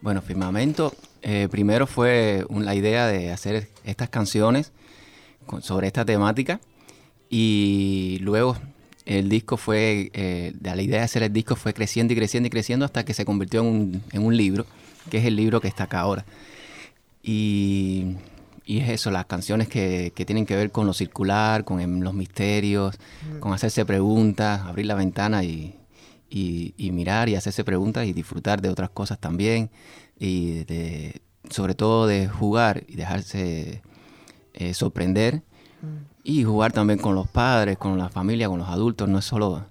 [0.00, 0.92] Bueno, Firmamento,
[1.22, 4.72] eh, primero fue la idea de hacer estas canciones
[5.46, 6.58] con- sobre esta temática
[7.30, 8.56] y luego
[9.08, 12.50] el disco fue, eh, la idea de hacer el disco fue creciendo y creciendo y
[12.50, 14.66] creciendo hasta que se convirtió en un, en un libro,
[15.10, 16.24] que es el libro que está acá ahora.
[17.22, 18.16] Y,
[18.64, 22.00] y es eso, las canciones que, que tienen que ver con lo circular, con em,
[22.00, 22.98] los misterios,
[23.36, 23.38] Mm.
[23.40, 25.74] con hacerse preguntas, abrir la ventana y,
[26.30, 29.70] y- y mirar y hacerse preguntas y disfrutar de otras cosas también.
[30.18, 33.82] Y de, sobre todo de jugar y dejarse
[34.54, 35.42] eh, sorprender.
[36.28, 39.64] Y jugar también con los padres, con la familia, con los adultos, no es solo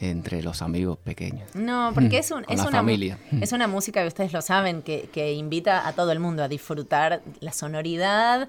[0.00, 1.54] entre los amigos pequeños.
[1.54, 3.18] No, porque es, un, es, una, familia.
[3.42, 6.48] es una música que ustedes lo saben, que, que invita a todo el mundo a
[6.48, 8.48] disfrutar la sonoridad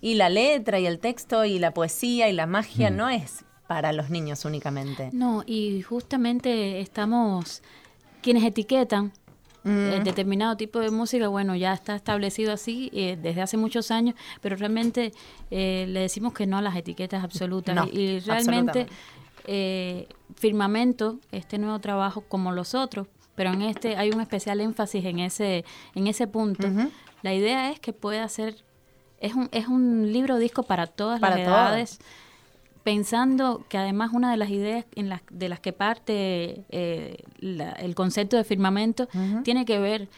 [0.00, 2.92] y la letra y el texto y la poesía y la magia.
[2.92, 2.96] Mm.
[2.96, 5.10] No es para los niños únicamente.
[5.12, 7.60] No, y justamente estamos,
[8.22, 9.12] quienes etiquetan
[9.62, 9.92] Mm.
[9.92, 14.14] eh, determinado tipo de música, bueno, ya está establecido así eh, desde hace muchos años,
[14.40, 15.12] pero realmente
[15.50, 17.74] eh, le decimos que no a las etiquetas absolutas.
[17.74, 18.86] No, y, y realmente
[19.46, 25.04] eh, Firmamento, este nuevo trabajo, como los otros, pero en este hay un especial énfasis
[25.04, 26.68] en ese, en ese punto.
[27.22, 28.64] La idea es que pueda ser
[29.20, 31.98] es un, es un libro disco para todas Para las todas.
[32.82, 37.72] Pensando que además una de las ideas en las, de las que parte eh, la-
[37.72, 39.08] el concepto de firmamento
[39.44, 40.08] tiene que ver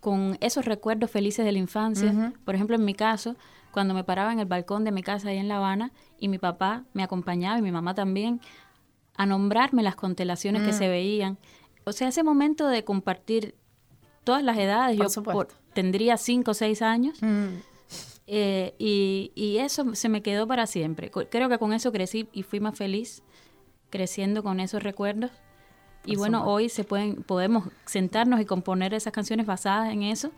[0.00, 2.32] con esos recuerdos felices de la infancia.
[2.44, 3.36] Por ejemplo, en mi caso,
[3.72, 6.38] cuando me paraba en el balcón de mi casa ahí en La Habana y mi
[6.38, 8.40] papá me acompañaba y mi mamá también
[9.16, 10.78] a nombrarme las constelaciones que Mm.
[10.78, 11.38] se veían.
[11.84, 13.54] O sea, ese momento de compartir
[14.24, 17.46] todas las edades, Por yo por- tendría cinco o seis años, Mm.
[18.28, 21.10] Eh, y, y eso se me quedó para siempre.
[21.10, 23.22] Creo que con eso crecí y fui más feliz,
[23.90, 25.30] creciendo con esos recuerdos.
[26.04, 30.30] Y bueno, hoy se pueden, podemos sentarnos y componer esas canciones basadas en eso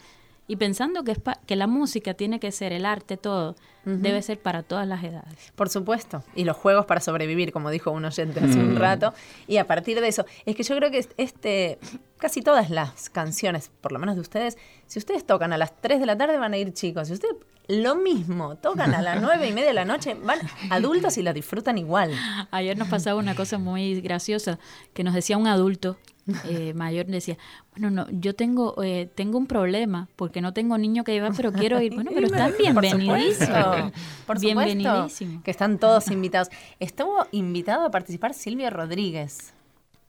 [0.50, 4.20] y pensando que, es pa- que la música tiene que ser, el arte, todo, debe
[4.20, 5.52] ser para todas las edades.
[5.54, 6.22] Por supuesto.
[6.34, 8.78] Y los juegos para sobrevivir, como dijo un oyente hace un Mm.
[8.78, 9.14] rato.
[9.46, 11.78] Y a partir de eso, es que yo creo que este,
[12.18, 16.00] casi todas las canciones, por lo menos de ustedes, si ustedes tocan a las 3
[16.00, 17.06] de la tarde van a ir chicos.
[17.08, 17.36] Si ustedes
[17.68, 20.38] lo mismo, tocan a las 9 y media de la noche, van
[20.70, 22.10] adultos y la disfrutan igual.
[22.50, 24.58] Ayer nos pasaba una cosa muy graciosa
[24.92, 25.96] que nos decía un adulto
[26.44, 27.36] eh, mayor, decía,
[27.72, 31.52] bueno, no, yo tengo eh, tengo un problema porque no tengo niño que llevar, pero
[31.52, 31.94] quiero ir.
[31.94, 33.36] Bueno, pero están Por bienvenidísimos.
[33.38, 33.92] supuesto,
[34.26, 35.42] Por supuesto, Bienvenidísimos.
[35.44, 36.48] que están todos invitados.
[36.78, 39.52] Estuvo invitado a participar Silvia Rodríguez.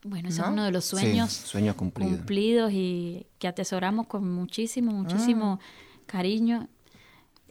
[0.03, 0.47] Bueno, ese ¿No?
[0.47, 2.71] es uno de los Sí, sueños sueños cumplidos.
[2.73, 5.59] y que atesoramos con muchísimo, muchísimo
[6.07, 6.67] cariño.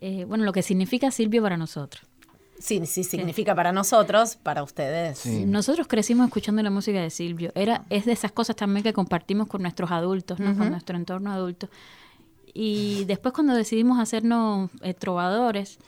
[0.01, 2.03] Eh, bueno, lo que significa Silvio para nosotros.
[2.61, 5.25] Sí, sí, significa para nosotros, para ustedes.
[5.27, 7.53] Nosotros crecimos escuchando la música de Silvio.
[7.55, 11.71] Era, es de esas cosas también que compartimos con nuestros adultos, con nuestro entorno adulto.
[12.53, 15.79] Y después cuando decidimos hacernos eh, trovadores,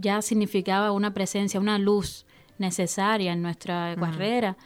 [0.00, 2.24] ya significaba una presencia, una luz
[2.58, 4.56] necesaria en nuestra carrera.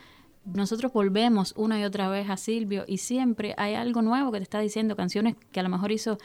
[0.45, 4.45] Nosotros volvemos una y otra vez a Silvio y siempre hay algo nuevo que te
[4.45, 6.19] está diciendo, canciones que a lo mejor hizo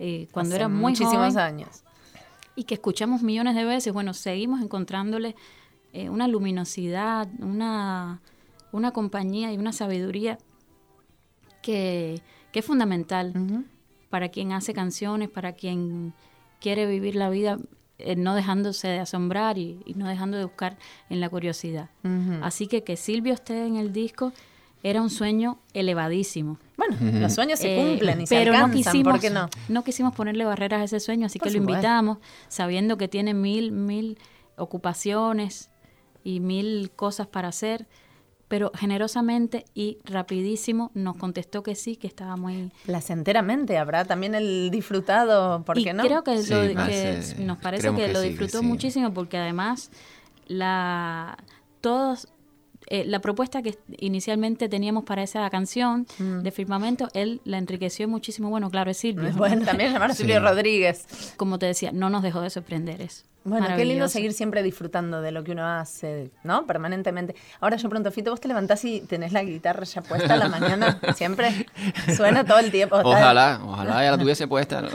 [0.00, 1.84] eh, cuando Hace era muy muchísimos joven años.
[2.56, 5.34] Y que escuchamos millones de veces, bueno, seguimos encontrándole
[5.92, 8.20] eh, una luminosidad, una,
[8.72, 10.38] una compañía y una sabiduría
[11.62, 12.20] que,
[12.52, 13.64] que es fundamental
[14.08, 16.14] para quien hace canciones, para quien
[16.60, 17.58] quiere vivir la vida
[17.98, 21.90] eh, no dejándose de asombrar y, y no dejando de buscar en la curiosidad.
[22.42, 24.32] Así que que Silvio esté en el disco
[24.82, 26.58] era un sueño elevadísimo.
[26.76, 29.48] Bueno, los sueños se Eh, cumplen y se pero alcanzan, no quisimos, ¿por qué no?
[29.68, 31.78] no quisimos ponerle barreras a ese sueño, así Por que lo supuesto.
[31.78, 34.18] invitamos, sabiendo que tiene mil, mil
[34.56, 35.70] ocupaciones
[36.24, 37.86] y mil cosas para hacer,
[38.48, 42.72] pero generosamente y rapidísimo nos contestó que sí, que estaba muy...
[42.86, 46.02] Placenteramente habrá también el disfrutado, ¿por y qué no?
[46.02, 48.64] creo que, Sí, lo- que parece- nos parece que, que lo sí, que disfrutó sí.
[48.66, 49.90] muchísimo porque además
[50.46, 51.36] la
[51.80, 52.28] todos
[52.90, 58.50] eh, la propuesta que inicialmente teníamos para esa canción de Firmamento, él la enriqueció muchísimo.
[58.50, 59.30] Bueno, claro, es Silvio.
[59.36, 60.24] Bueno, también llamar a Sí.
[60.24, 61.06] Silvio Rodríguez.
[61.36, 63.22] Como te decía, no nos dejó de sorprender eso.
[63.42, 66.66] Bueno, qué lindo seguir siempre disfrutando de lo que uno hace, ¿no?
[66.66, 67.34] Permanentemente.
[67.60, 70.48] Ahora yo pregunto, Fito, ¿vos te levantás y tenés la guitarra ya puesta a la
[70.50, 71.00] mañana?
[71.16, 71.66] Siempre
[72.14, 72.96] suena todo el tiempo.
[73.02, 74.82] Ojalá, ojalá ya la tuviese puesta.
[74.82, 74.88] ¿no?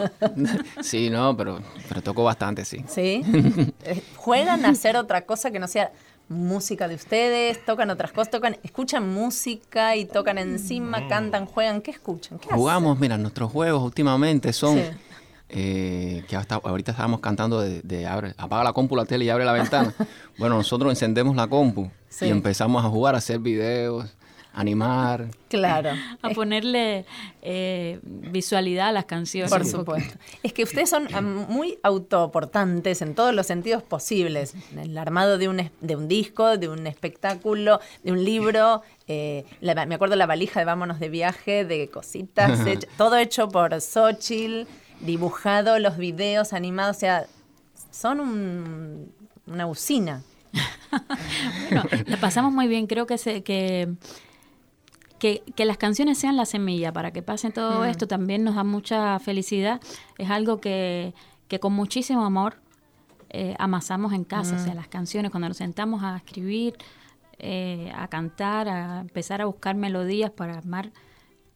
[0.84, 2.84] Sí, no, pero, pero toco bastante, sí.
[2.88, 3.24] ¿Sí?
[3.84, 5.92] Eh, ¿Juegan a hacer otra cosa que no sea
[6.30, 7.64] música de ustedes?
[7.66, 8.32] ¿Tocan otras cosas?
[8.32, 11.82] ¿Tocan, ¿Escuchan música y tocan encima, cantan, juegan?
[11.82, 12.40] ¿Qué escuchan?
[12.40, 12.58] ¿Qué hacen?
[12.58, 14.78] Jugamos, mira, nuestros juegos últimamente son...
[14.78, 14.84] Sí.
[15.50, 19.30] eh, que hasta, ahorita estábamos cantando de, de abre, apaga la compu, la tele y
[19.30, 19.94] abre la ventana.
[20.40, 22.26] bueno, nosotros encendemos la compu Sí.
[22.26, 24.16] y empezamos a jugar, a hacer videos,
[24.56, 25.28] animar.
[25.50, 25.92] Claro.
[26.22, 27.06] A ponerle
[27.42, 29.52] eh, visualidad a las canciones.
[29.52, 30.18] Por supuesto.
[30.44, 31.08] Es que ustedes son
[31.50, 34.54] muy autoportantes en todos los sentidos posibles.
[34.76, 38.82] El armado de un, es- de un disco, de un espectáculo, de un libro.
[39.08, 42.60] eh, la- me acuerdo la valija de Vámonos de viaje, de cositas,
[42.98, 44.68] todo hecho por Xochitl,
[45.02, 46.96] dibujado, los videos animados.
[46.98, 47.28] O sea,
[47.92, 49.12] son un-
[49.48, 50.24] una usina.
[51.70, 52.88] Bueno, la pasamos muy bien.
[52.88, 53.90] Creo que, se, que,
[55.26, 57.86] que, que las canciones sean la semilla para que pasen todo Mm.
[57.86, 59.82] esto también nos da mucha felicidad.
[60.20, 61.14] Es algo que,
[61.48, 62.58] que con muchísimo amor
[63.32, 64.56] eh, amasamos en casa.
[64.56, 64.78] O sea, Mm.
[64.78, 66.76] las canciones, cuando nos sentamos a escribir,
[67.40, 70.92] eh, a cantar, a empezar a buscar melodías para armar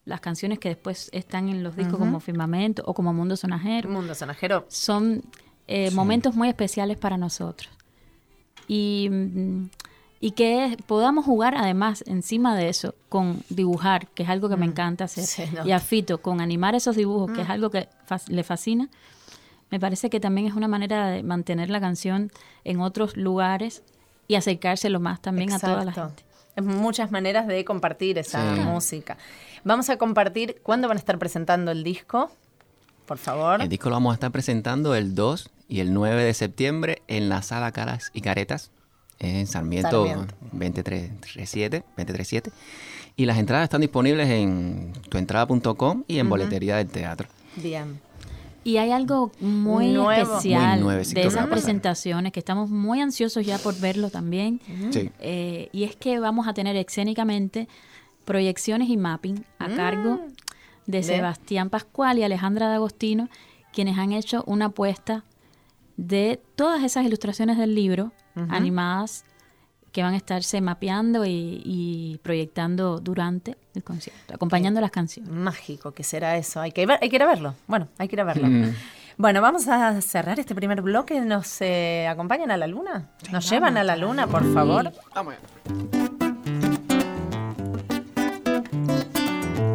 [0.05, 3.87] las canciones que después están en los discos como Firmamento o como Mundo Sonajero.
[3.89, 4.65] Mundo Sonajero.
[4.69, 5.21] Son
[5.67, 5.95] eh, Sí.
[5.95, 7.69] momentos muy especiales para nosotros.
[8.67, 9.69] Y, mm,
[10.21, 14.65] y que podamos jugar además encima de eso con dibujar, que es algo que me
[14.65, 15.27] encanta hacer, Mm.
[15.27, 15.65] Sí, no.
[15.65, 17.51] y a Fito con animar esos dibujos, que es Mm.
[17.51, 18.89] algo que fas- le fascina,
[19.71, 22.31] me parece que también es una manera de mantener la canción
[22.65, 23.83] en otros lugares
[24.27, 26.23] y acercárselo más también a toda la gente.
[26.61, 28.61] Muchas maneras de compartir esa Sí.
[28.61, 29.17] música.
[29.63, 32.31] Vamos a compartir, ¿cuándo van a estar presentando el disco?
[33.05, 33.59] por favor.
[33.59, 37.27] El disco lo vamos a estar presentando el 2 y el 9 de septiembre en
[37.27, 38.69] la sala Caras y Caretas
[39.19, 40.35] en Sarmiento, Sarmiento.
[40.51, 42.51] 237, 237.
[43.15, 47.27] Y las entradas están disponibles en tuentrada.com y en boletería del teatro.
[47.57, 47.99] Bien.
[48.63, 50.11] Y hay algo muy Nuevo.
[50.11, 54.61] especial Muy de esas que presentaciones que estamos muy ansiosos ya por verlo también.
[54.91, 55.09] Sí.
[55.19, 57.67] Eh, y es que vamos a tener escénicamente
[58.25, 59.75] proyecciones y mapping a Mm.
[59.75, 60.19] cargo
[60.85, 63.29] de De- Sebastián Pascual y Alejandra D'Agostino,
[63.73, 65.23] quienes han hecho una apuesta
[66.07, 68.11] de todas esas ilustraciones del libro
[68.49, 69.25] animadas
[69.91, 75.29] que van a estarse mapeando y, y proyectando durante el concierto, acompañando las canciones.
[75.31, 76.61] Mágico que será eso.
[76.61, 77.55] Hay que, ver- hay que ir a verlo.
[77.67, 78.47] Bueno, hay que ir a verlo.
[78.47, 78.73] Mm.
[79.17, 81.19] Bueno, vamos a cerrar este primer bloque.
[81.19, 83.09] ¿Nos eh, acompañan a la luna?
[83.31, 84.93] ¿Nos llevan a la luna, por favor?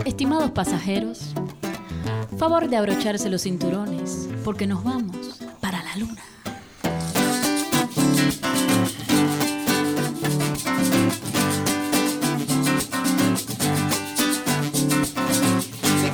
[0.04, 1.34] Estimados pasajeros,
[2.38, 5.40] favor de abrocharse los cinturones, porque nos vamos
[5.94, 6.00] ¿De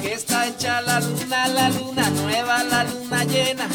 [0.02, 3.66] qué está hecha la luna, la luna nueva, la luna llena?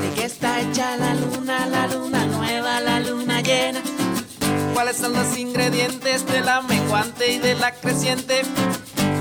[0.00, 3.82] ¿De qué está hecha la luna, la luna nueva, la luna llena?
[4.72, 8.40] ¿Cuáles son los ingredientes de la menguante y de la creciente?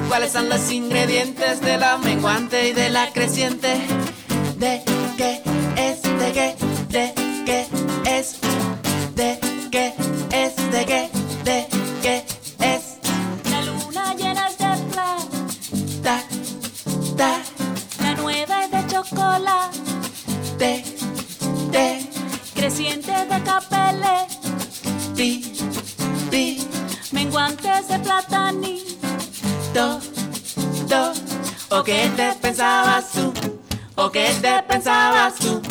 [0.08, 3.82] ¿Cuáles son los ingredientes de la menguante y de la creciente?
[4.58, 4.82] ¿De
[5.17, 6.02] qué es?
[6.02, 6.56] ¿De qué?
[6.90, 7.14] ¿De
[7.46, 7.68] qué
[8.06, 8.40] es?
[9.16, 9.40] ¿De
[9.72, 9.94] qué
[10.32, 10.56] es?
[10.72, 11.10] ¿De qué?
[11.44, 11.68] ¿De
[12.02, 12.26] qué
[12.60, 12.98] es?
[13.50, 15.18] La luna llena es de plata,
[16.04, 16.24] Ta,
[17.18, 17.42] ta,
[18.04, 19.78] la nueva es de chocolate,
[20.58, 20.84] te,
[21.72, 22.10] te,
[22.54, 24.28] creciente de capele,
[25.16, 25.54] ti,
[26.30, 26.68] ti,
[27.12, 28.86] menguantes de platani.
[29.76, 30.00] do,
[30.88, 31.14] do.
[31.70, 33.34] ¿O qué te pensabas tú?
[33.98, 35.62] ¿O qué te pensabas tú?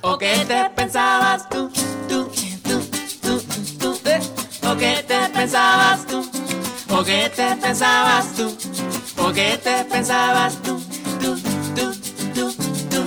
[0.00, 1.70] ¿O qué te pensabas tú?
[2.08, 2.30] Tú,
[2.64, 2.80] tú,
[3.20, 3.42] tú,
[3.78, 4.20] tú, eh.
[4.66, 6.26] ¿O qué te pensabas tú?
[6.88, 8.56] ¿O qué te pensabas tú?
[9.18, 10.80] ¿O qué te pensabas tú?
[11.20, 11.38] Tú,
[11.74, 11.92] tú,
[12.34, 12.54] tú,
[12.90, 13.04] tú.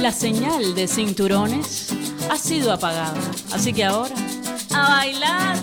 [0.00, 1.92] La señal de cinturones
[2.30, 3.20] ha sido apagada,
[3.52, 4.14] así que ahora
[4.72, 5.58] A bailar,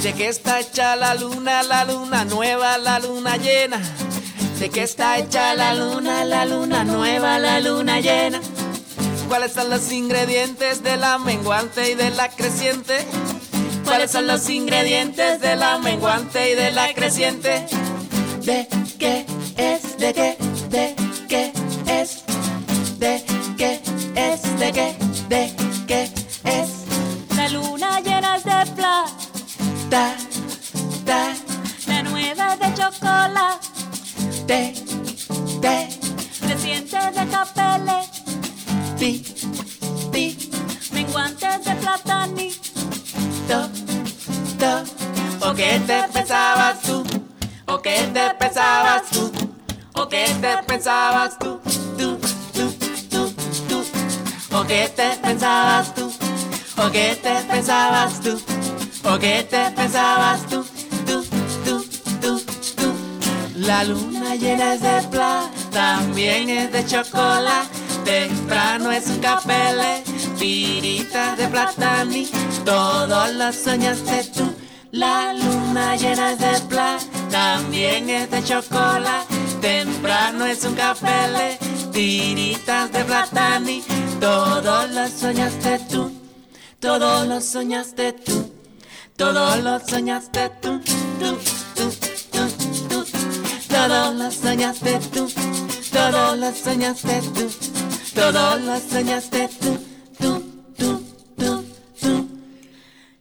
[0.00, 3.80] ¿De qué está hecha la luna, la luna nueva, la luna llena?
[4.58, 8.40] ¿De qué está hecha la luna, la luna nueva, la luna llena?
[9.28, 13.04] ¿Cuáles son los ingredientes de la menguante y de la creciente?
[13.84, 17.66] ¿Cuáles son los ingredientes de la menguante y de la creciente?
[18.42, 18.66] ¿De
[18.98, 19.98] qué es?
[19.98, 20.36] ¿De qué?
[20.70, 20.94] ¿De
[21.28, 21.52] qué
[21.86, 22.24] es?
[22.98, 23.24] ¿De
[23.58, 23.80] qué
[24.14, 24.58] es?
[24.58, 24.96] ¿De qué?
[25.28, 25.54] ¿De
[25.86, 26.10] qué
[26.44, 26.70] es?
[27.36, 29.06] la luna llena es de plata,
[29.90, 30.16] Ta,
[31.04, 31.34] ta,
[31.86, 33.66] la nueva es de chocolate,
[34.46, 34.72] te,
[35.60, 35.88] te,
[36.40, 37.98] creciente de capele,
[38.98, 39.24] ti,
[40.12, 40.50] ti,
[40.92, 42.54] menguantes de platani.
[43.48, 43.68] do,
[44.58, 45.48] do.
[45.48, 47.04] ¿O qué te pensabas tú?
[47.66, 49.32] ¿O qué te pensabas tú?
[49.94, 51.60] ¿O qué te pensabas tú?
[51.98, 52.18] Tú,
[52.52, 52.72] tú,
[53.10, 53.32] tú,
[53.68, 54.56] tú.
[54.56, 56.12] ¿O qué te pensabas tú?
[56.78, 58.40] ¿O qué te pensabas tú?
[59.04, 60.75] ¿O qué te pensabas tú.
[63.56, 67.68] La luna llena es de plata, también es de chocolate.
[68.04, 70.04] Temprano es un capele,
[70.38, 72.28] tiritas de platani.
[72.66, 74.54] Todos lo soñaste tú.
[74.92, 79.34] La luna llena es de plata, también es de chocolate.
[79.62, 81.58] Temprano es un capele,
[81.92, 83.82] tiritas de platani.
[84.20, 86.12] Todos lo soñaste tú.
[86.78, 88.52] Todos lo soñaste tú.
[89.16, 90.78] Todos lo soñaste tú,
[91.18, 91.55] tú.
[93.76, 95.28] Todos lo soñaste tú.
[95.92, 97.46] Todos lo soñaste tú.
[98.14, 99.78] Todos lo soñaste tú.
[100.18, 100.42] Tú,
[100.78, 101.02] tú,
[101.36, 101.64] tú,
[102.00, 102.28] tú.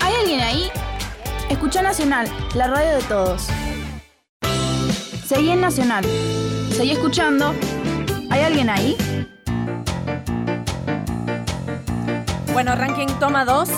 [0.00, 0.70] ¿Hay alguien ahí?
[1.48, 3.46] Escucha Nacional, la radio de todos.
[5.26, 6.04] Seguí en Nacional.
[6.76, 7.54] Seguí escuchando.
[8.30, 8.96] ¿Hay alguien ahí?
[12.52, 13.68] Bueno, ranking toma dos.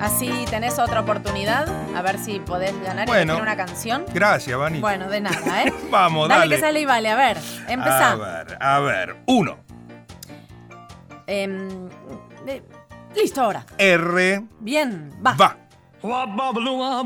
[0.00, 1.68] Así tenés otra oportunidad.
[1.94, 3.34] A ver si podés ganar y Bueno.
[3.34, 4.04] elegir una canción.
[4.12, 4.80] Gracias, Vani.
[4.80, 5.72] Bueno, de nada, ¿eh?
[5.90, 6.40] Vamos, dale.
[6.40, 6.54] dale.
[6.56, 7.10] que sale y vale.
[7.10, 7.38] A ver,
[7.68, 8.12] empezá.
[8.12, 9.16] A ver, a ver.
[9.26, 9.58] Uno.
[11.26, 11.88] Em,
[12.46, 12.62] eh,
[13.14, 13.64] listo ahora.
[13.78, 14.42] R.
[14.60, 15.34] Bien, va.
[15.34, 15.56] Va.
[16.00, 17.02] Comida,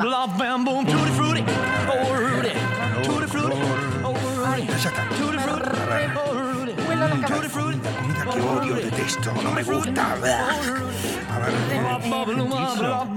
[7.22, 10.12] comida, comida que odio, detesto, no me gusta.
[10.12, 10.36] A ver,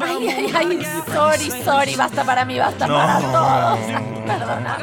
[0.02, 0.80] Ay, ay, ay,
[1.14, 2.96] sorry, sorry, basta para mí, basta No.
[2.96, 3.80] para todos.
[4.26, 4.78] Perdona.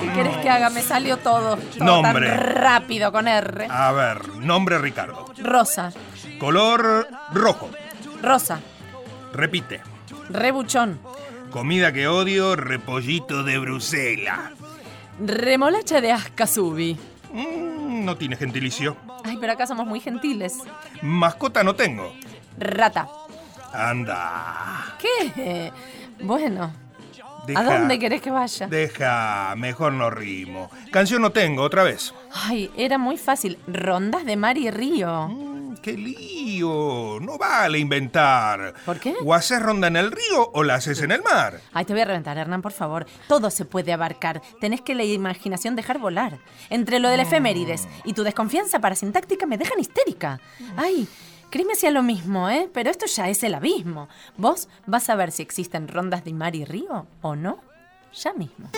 [0.00, 0.70] ¿Qué querés que haga?
[0.70, 1.56] Me salió todo.
[1.56, 2.28] todo Nombre.
[2.28, 3.66] Tan rápido con R.
[3.70, 5.26] a ver, nombre Ricardo.
[5.38, 5.92] Rosa,
[6.38, 7.70] Color rojo.
[8.22, 8.60] rosa,
[9.32, 9.80] Repite.
[10.30, 10.98] rebuchón,
[11.50, 14.38] Comida que odio, repollito de Bruselas.
[15.20, 16.96] remolacha de Ascasubi.
[17.32, 17.71] Mm,
[18.02, 18.96] no tiene gentilicio.
[19.24, 20.58] Ay, pero acá somos muy gentiles.
[21.00, 22.12] Mascota no tengo.
[22.58, 23.08] Rata.
[23.72, 24.96] Anda.
[24.98, 25.72] ¿Qué?
[26.22, 26.72] Bueno,
[27.46, 28.68] Deja, ¿a dónde querés que vaya?
[28.68, 30.70] Deja, mejor no rimo.
[30.90, 32.14] Canción no tengo, otra vez.
[32.32, 33.58] Ay, era muy fácil.
[33.66, 35.28] Rondas de mar y río.
[35.28, 35.51] Mm,
[35.82, 37.18] ¡Qué lío!
[37.20, 38.74] No vale inventar.
[38.86, 39.14] ¿Por qué?
[39.24, 41.60] O haces ronda en el río o la haces en el mar.
[41.72, 43.06] Ay, te voy a reventar, Hernán, por favor.
[43.28, 44.40] Todo se puede abarcar.
[44.60, 46.38] Tenés que la imaginación dejar volar.
[46.70, 50.40] Entre lo del efemérides y tu desconfianza parasintáctica me dejan histérica.
[50.76, 51.08] Ay,
[51.74, 52.68] si es lo mismo, ¿eh?
[52.72, 54.08] Pero esto ya es el abismo.
[54.36, 57.60] Vos vas a ver si existen rondas de mar y río o no.
[58.14, 58.70] Ya mismo.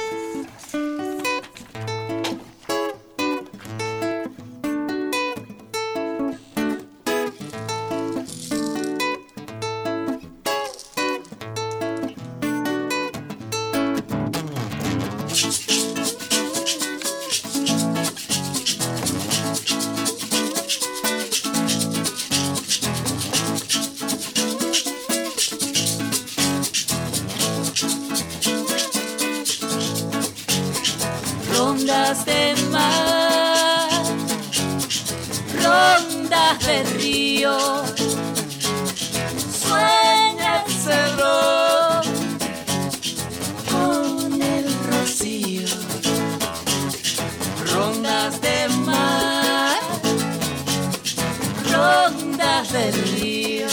[52.84, 53.68] Rondas de río,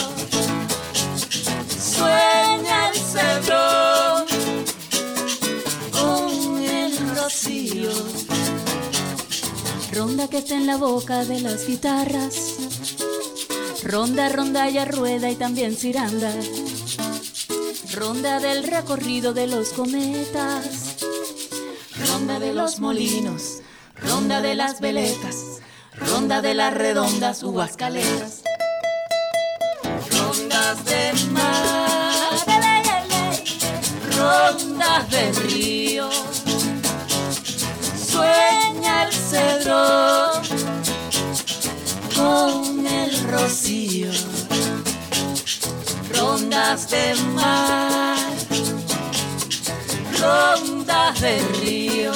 [1.79, 4.25] sueña el cerro
[5.91, 7.91] con el rocío.
[9.91, 12.55] Ronda que está en la boca de las guitarras.
[13.83, 16.33] Ronda, ronda y rueda y también ciranda.
[17.93, 20.97] Ronda del recorrido de los cometas.
[22.07, 23.59] Ronda de los molinos.
[23.95, 25.59] Ronda de las veletas.
[25.95, 28.09] Ronda de las redondas uvascaleras.
[28.11, 28.40] Rondas de
[31.27, 32.37] mar.
[34.17, 36.09] Rondas de río.
[38.11, 40.41] Sueña el cedro
[42.15, 44.11] con el rocío.
[46.13, 48.17] Rondas de mar.
[50.19, 52.13] Rondas de río.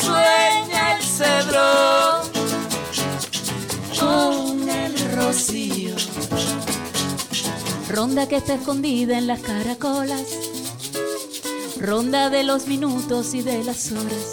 [0.00, 2.22] Sueña el cedro
[3.98, 5.81] con el rocío.
[7.92, 10.24] Ronda que está escondida en las caracolas.
[11.78, 14.32] Ronda de los minutos y de las horas.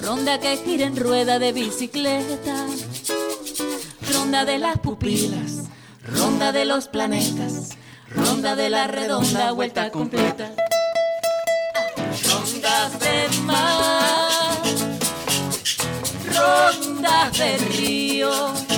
[0.00, 2.66] Ronda que gira en rueda de bicicleta.
[4.12, 5.62] Ronda de las pupilas.
[6.04, 7.70] Ronda de los planetas.
[8.10, 10.52] Ronda de la redonda vuelta completa.
[12.28, 14.62] Rondas de mar.
[16.34, 18.75] Rondas de río.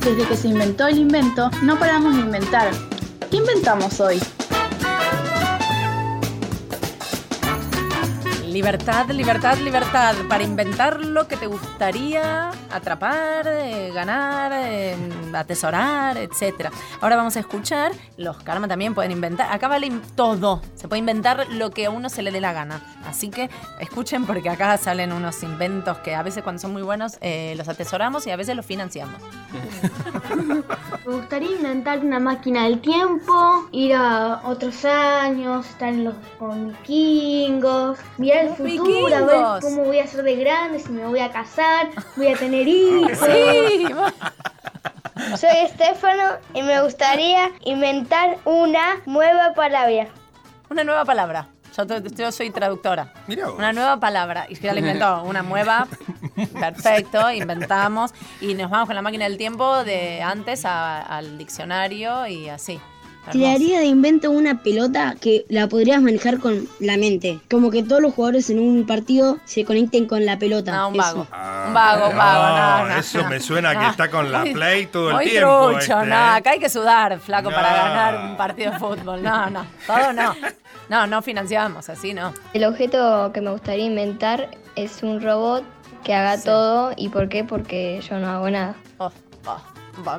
[0.00, 2.70] Desde que se inventó el invento, no paramos de inventar.
[3.30, 4.20] ¿Qué inventamos hoy?
[8.46, 14.94] Libertad, libertad, libertad para inventar lo que te gustaría atrapar, eh, ganar, eh,
[15.34, 16.70] atesorar, etc.
[17.00, 21.46] Ahora vamos a escuchar, los karma también pueden inventar, acá vale todo, se puede inventar
[21.50, 22.80] lo que a uno se le dé la gana.
[23.06, 23.50] Así que
[23.80, 27.68] escuchen porque acá salen unos inventos que a veces cuando son muy buenos eh, los
[27.68, 29.20] atesoramos y a veces los financiamos.
[31.06, 36.68] Me gustaría inventar una máquina del tiempo, ir a otros años, estar en los con
[36.68, 39.60] vikingos, mirar el futuro, a ver vikingos.
[39.60, 43.18] cómo voy a ser de grande, si me voy a casar, voy a tener hijos.
[43.18, 43.86] Sí,
[45.48, 50.08] Soy Estefano y me gustaría inventar una nueva palabra.
[50.68, 51.46] Una nueva palabra.
[52.16, 53.12] Yo, soy traductora.
[53.28, 53.54] Mirá vos.
[53.58, 54.46] Una nueva palabra.
[54.48, 55.22] Y ya la inventó.
[55.22, 55.86] Una nueva.
[56.58, 57.30] Perfecto.
[57.30, 58.12] Inventamos.
[58.40, 62.80] Y nos vamos con la máquina del tiempo de antes a- al diccionario y así.
[63.26, 63.38] Hermoso.
[63.38, 67.40] Crearía de invento una pelota que la podrías manejar con la mente.
[67.50, 70.72] Como que todos los jugadores en un partido se conecten con la pelota.
[70.72, 71.26] No, un Eso.
[71.30, 71.66] vago.
[71.68, 72.56] Un vago, un vago.
[72.86, 73.28] No, no, eso no.
[73.28, 75.68] me suena que está con la Play todo el muy tiempo.
[75.70, 76.28] trucho, este, no, ¿eh?
[76.36, 79.22] acá hay que sudar, flaco, para ganar un partido de fútbol.
[79.22, 80.34] No, no, todo no.
[80.88, 82.32] No, no financiamos, así no.
[82.52, 85.64] El objeto que me gustaría inventar es un robot
[86.04, 86.44] que haga Sí.
[86.44, 86.92] todo.
[86.96, 87.42] ¿Y por qué?
[87.42, 88.76] Porque yo no hago nada.
[88.98, 89.10] Oh,
[89.46, 89.60] oh,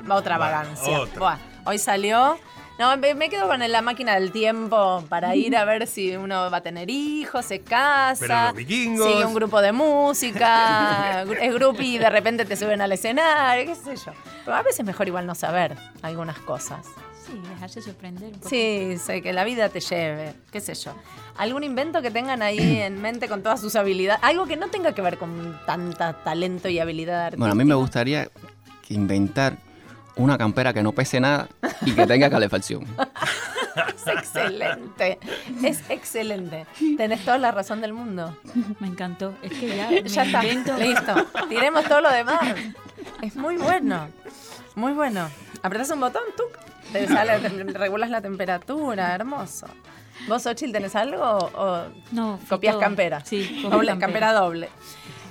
[0.09, 0.99] otra Bueno, vagancia.
[0.99, 1.17] otra.
[1.19, 2.37] Buah, hoy salió.
[2.79, 6.57] No, me, quedo con la máquina del tiempo para ir a ver si uno va
[6.57, 9.07] a tener hijos, se Pero casa, los vikingos.
[9.07, 13.73] sigue un grupo de música, es grupi y de repente te suben al escenario, qué
[13.73, 14.11] sé yo.
[14.45, 16.85] Pero a veces es mejor igual no saber algunas cosas.
[17.25, 18.49] Sí, dejarse sorprender un poco.
[18.49, 20.93] Sí, sé que la vida te lleve, qué sé yo.
[21.35, 24.23] ¿Algún invento que tengan ahí en mente con todas sus habilidades?
[24.23, 27.39] Algo que no tenga que ver con tanta talento y habilidad artística.
[27.39, 28.29] Bueno, a mí me gustaría
[28.87, 29.57] que inventar
[30.17, 31.47] una campera que no pese nada
[31.85, 32.85] y que tenga calefacción.
[33.77, 35.19] Es excelente.
[35.63, 36.65] Es excelente.
[36.97, 38.35] Tenés toda la razón del mundo.
[38.79, 39.35] Me encantó.
[39.43, 40.43] Es que ya, Ya está.
[40.43, 41.13] invento- Listo.
[41.47, 42.41] Tiremos todo lo demás.
[43.21, 44.07] Es muy bueno.
[44.75, 45.29] Muy bueno.
[45.61, 46.43] Apretás un botón, tú.
[46.91, 49.13] Te sale, te regulas la temperatura.
[49.13, 49.67] Hermoso.
[50.27, 52.81] ¿Vos, Ochil, tenés algo o No, copias todo.
[52.81, 53.23] campera?
[53.25, 53.97] Sí, doble, campera.
[53.99, 54.69] campera doble.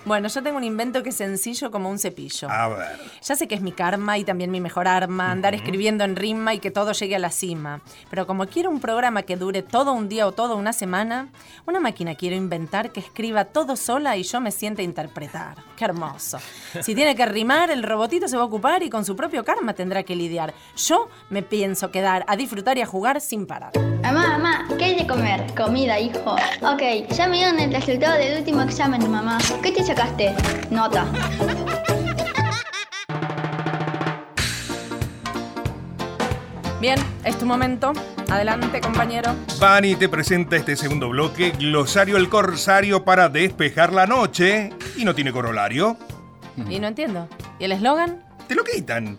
[0.07, 2.49] Bueno, yo tengo un invento que es sencillo como un cepillo.
[2.49, 3.01] A ver.
[3.21, 6.55] Ya sé que es mi karma y también mi mejor arma, andar escribiendo en rima
[6.55, 7.81] y que todo llegue a la cima.
[8.09, 11.31] Pero como quiero un programa que dure todo un día o toda una semana,
[11.67, 15.57] una máquina quiero inventar que escriba todo sola y yo me sienta a interpretar.
[15.77, 16.39] Qué hermoso.
[16.83, 19.75] Si tiene que rimar, el robotito se va a ocupar y con su propio karma
[19.75, 20.55] tendrá que lidiar.
[20.77, 23.73] Yo me pienso quedar a disfrutar y a jugar sin parar.
[24.03, 25.53] Mamá, mamá, ¿qué hay de comer?
[25.57, 26.37] Comida, hijo.
[26.63, 29.39] Ok, ya me dieron el resultado del último examen, mamá.
[29.65, 30.35] ¿Qué te sacaste?
[30.71, 31.07] Nota.
[36.81, 37.93] Bien, es tu momento.
[38.29, 39.35] Adelante, compañero.
[39.59, 44.71] Vani te presenta este segundo bloque, Glosario el Corsario para despejar la noche.
[44.97, 45.97] Y no tiene corolario.
[46.69, 47.29] Y no entiendo.
[47.59, 48.23] ¿Y el eslogan?
[48.47, 49.19] Te lo quitan.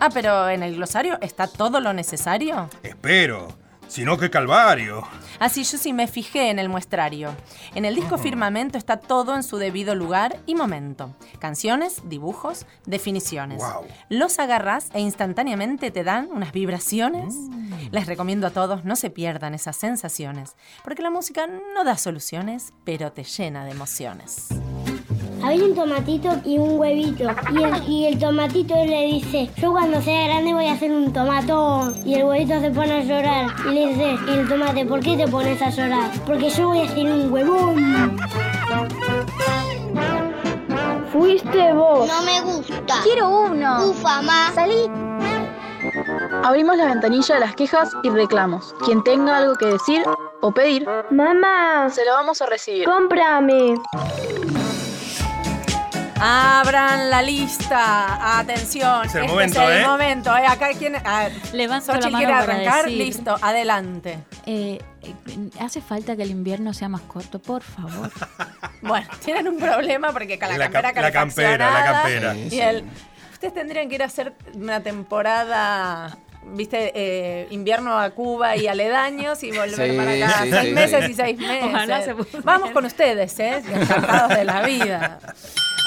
[0.00, 2.68] Ah, pero en el glosario está todo lo necesario.
[2.82, 3.48] Espero.
[3.88, 5.06] Si no, qué calvario.
[5.38, 7.34] Así yo sí me fijé en el muestrario.
[7.74, 11.14] En el disco Firmamento está todo en su debido lugar y momento.
[11.38, 13.58] Canciones, dibujos, definiciones.
[13.58, 13.86] Wow.
[14.08, 17.34] Los agarras e instantáneamente te dan unas vibraciones.
[17.90, 22.72] Les recomiendo a todos no se pierdan esas sensaciones, porque la música no da soluciones,
[22.84, 24.48] pero te llena de emociones.
[25.46, 27.24] Había un tomatito y un huevito.
[27.52, 31.12] Y el, y el tomatito le dice, yo cuando sea grande voy a hacer un
[31.12, 31.94] tomatón.
[32.04, 33.46] Y el huevito se pone a llorar.
[33.68, 36.10] Y le dice, y el tomate, ¿por qué te pones a llorar?
[36.26, 38.16] Porque yo voy a hacer un huevón.
[41.12, 42.08] Fuiste vos.
[42.08, 42.94] No me gusta.
[43.04, 43.86] Quiero uno.
[43.90, 44.50] Ufa, ma.
[44.52, 44.90] Salí.
[46.42, 48.74] Abrimos la ventanilla de las quejas y reclamos.
[48.84, 50.02] Quien tenga algo que decir
[50.40, 52.84] o pedir, Mamá, se lo vamos a recibir.
[52.84, 53.74] cómprame.
[56.20, 58.38] Abran la lista.
[58.38, 59.04] Atención.
[59.06, 59.86] Es el este momento, es el ¿eh?
[59.86, 60.36] momento.
[60.36, 60.46] ¿eh?
[60.46, 60.96] Acá quién.
[61.04, 62.84] Ah, Levanto Xochitl la mano quiere para arrancar.
[62.84, 62.98] decir.
[62.98, 64.18] Listo, adelante.
[64.46, 64.78] Eh,
[65.60, 68.10] hace falta que el invierno sea más corto, por favor.
[68.82, 72.32] Bueno, tienen un problema porque con la, La ca- campera la campera, la campera.
[72.34, 72.60] Sí, Y sí.
[72.60, 72.84] el,
[73.32, 79.42] ustedes tendrían que ir a hacer una temporada, viste, eh, invierno a Cuba y aledaños
[79.42, 80.42] y volver Sí, para acá.
[80.44, 81.10] sí, seis sí, meses sí.
[81.10, 81.64] y seis meses.
[81.64, 82.40] Ojalá se pudiera.
[82.44, 83.62] Vamos con ustedes, ¿eh?
[83.66, 85.18] Encantados de la vida.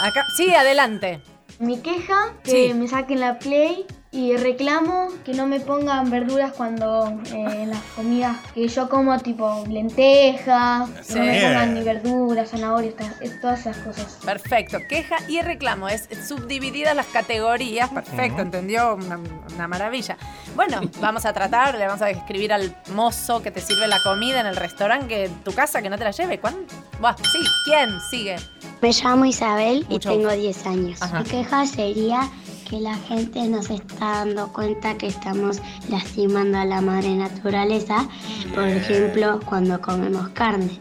[0.02, 1.22] Acá, sí, adelante.
[1.60, 2.74] Mi queja, que Sí.
[2.74, 7.82] me saquen la Play Y reclamo que no me pongan verduras cuando eh, en las
[7.96, 11.14] comidas que yo como, tipo lentejas, Sí.
[11.20, 12.96] no me pongan ni verduras, zanahorias,
[13.40, 14.18] todas esas cosas.
[14.26, 19.20] Perfecto, queja y reclamo, es subdivididas las categorías, perfecto, entendió, una,
[19.54, 20.18] una maravilla.
[20.56, 24.40] Bueno, vamos a tratar, le vamos a escribir al mozo que te sirve la comida
[24.40, 26.40] en el restaurante que tu casa que no te la lleve.
[26.40, 26.62] ¿Cuándo?
[27.00, 28.38] Buah, sí, ¿quién sigue?
[28.82, 30.38] Me llamo Isabel y tengo gusto.
[30.38, 31.02] 10 años.
[31.02, 31.20] Ajá.
[31.20, 32.30] Mi queja sería
[32.70, 35.58] que la gente no se está dando cuenta que estamos
[35.90, 38.08] lastimando a la madre naturaleza,
[38.54, 40.80] por ejemplo, cuando comemos carne.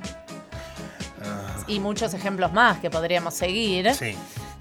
[1.67, 3.91] Y muchos ejemplos más que podríamos seguir.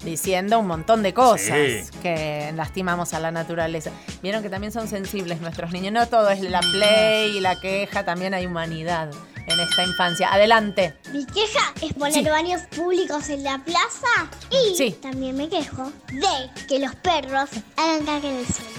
[0.04, 1.98] Diciendo un montón de cosas Sí.
[2.02, 3.90] que lastimamos a la naturaleza.
[4.22, 5.92] Vieron que también son sensibles nuestros niños.
[5.92, 9.10] No todo es la play y la queja, también hay humanidad
[9.48, 10.32] en esta infancia.
[10.32, 10.94] Adelante.
[11.12, 12.22] Mi queja es poner Sí.
[12.28, 14.92] baños públicos en la plaza y Sí.
[15.02, 18.77] también me quejo de que los perros hagan caca en el suelo.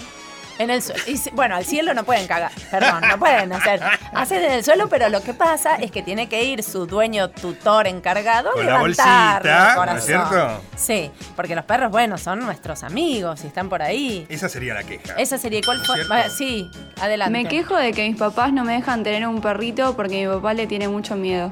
[0.60, 1.02] En el suelo.
[1.34, 2.52] Bueno, al cielo no pueden cagar.
[2.70, 3.82] Perdón, no pueden hacer.
[4.14, 7.30] Hacen en el suelo, pero lo que pasa es que tiene que ir su dueño
[7.30, 10.02] tutor encargado Con a la bolsita, ¿no es corazón.
[10.02, 10.62] cierto?
[10.76, 14.28] Sí, porque los perros, bueno, son nuestros amigos y están por ahí.
[14.30, 15.16] Esa sería la queja.
[15.18, 15.62] Esa sería.
[15.64, 15.98] ¿Cuál fue?
[16.30, 16.70] Sí,
[17.02, 17.32] adelante.
[17.32, 20.54] Me quejo de que mis papás no me dejan tener un perrito porque mi papá
[20.54, 21.50] le tiene mucho miedo.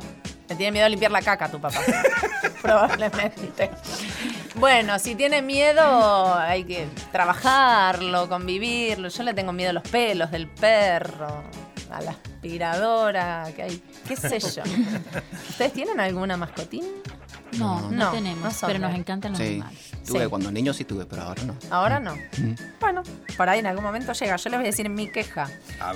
[0.49, 1.79] Le tiene miedo a limpiar la caca a tu papá.
[2.61, 3.71] Probablemente.
[4.59, 9.07] Bueno, si tiene miedo, hay que trabajarlo, convivirlo.
[9.07, 11.43] Yo le tengo miedo a los pelos del perro,
[11.91, 14.63] a la aspiradora, que hay, qué sé yo.
[15.49, 16.85] ¿Ustedes tienen alguna mascotín?
[17.53, 19.79] No, no, No, tenemos, no pero nos encantan los Sí, animales.
[20.05, 20.29] tuve Sí.
[20.29, 21.55] cuando niño sí tuve, pero ahora no.
[21.71, 22.13] Ahora no.
[22.15, 22.55] Mm.
[22.79, 23.03] Bueno,
[23.37, 24.35] por ahí en algún momento llega.
[24.35, 25.47] Yo les voy a decir mi queja,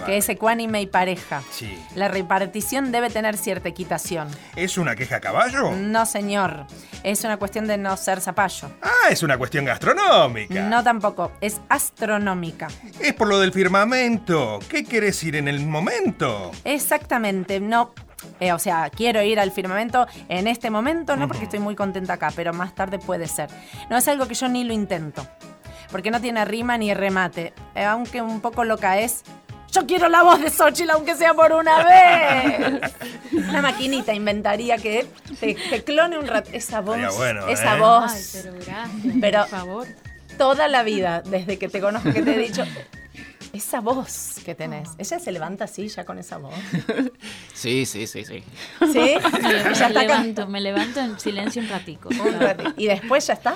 [0.06, 1.41] que es ecuánime y pareja.
[1.52, 1.78] Sí.
[1.95, 4.28] La repartición debe tener cierta equitación.
[4.56, 5.72] ¿Es una queja a caballo?
[5.72, 6.66] No, señor.
[7.04, 8.72] Es una cuestión de no ser zapallo.
[8.82, 10.62] Ah, es una cuestión gastronómica.
[10.70, 11.32] No tampoco.
[11.41, 12.68] Es astronómica.
[12.99, 14.60] Es por lo del firmamento.
[14.70, 16.52] ¿Qué querés ir en el momento?
[16.64, 17.60] Exactamente.
[17.60, 17.93] No.
[18.39, 22.13] Eh, o sea, quiero ir al firmamento en este momento, no porque estoy muy contenta
[22.13, 23.49] acá, pero más tarde puede ser.
[23.89, 25.26] No es algo que yo ni lo intento.
[25.91, 27.53] Porque no tiene rima ni remate.
[27.76, 29.24] Eh, aunque un poco loca es.
[29.74, 32.82] Yo quiero la voz de Xochitl, aunque sea por una vez.
[33.34, 35.05] Una maquinita inventaría que
[35.39, 36.49] te, te clone un rato.
[36.53, 36.97] Esa voz.
[37.17, 37.80] Bueno, esa ¿eh?
[37.80, 38.11] voz.
[38.13, 39.88] Ay, pero gracias, Pero por favor.
[40.38, 42.63] toda la vida, desde que te conozco, que te he dicho,
[43.54, 46.54] esa voz que tenés, ella se levanta así ya con esa voz.
[47.54, 48.43] Sí, sí, sí, sí.
[48.80, 48.86] ¿Sí?
[48.93, 52.10] Me, Ya me está levanto, me levanto en silencio un ratico.
[52.10, 52.74] Un ratito.
[52.78, 53.56] Y después ya está.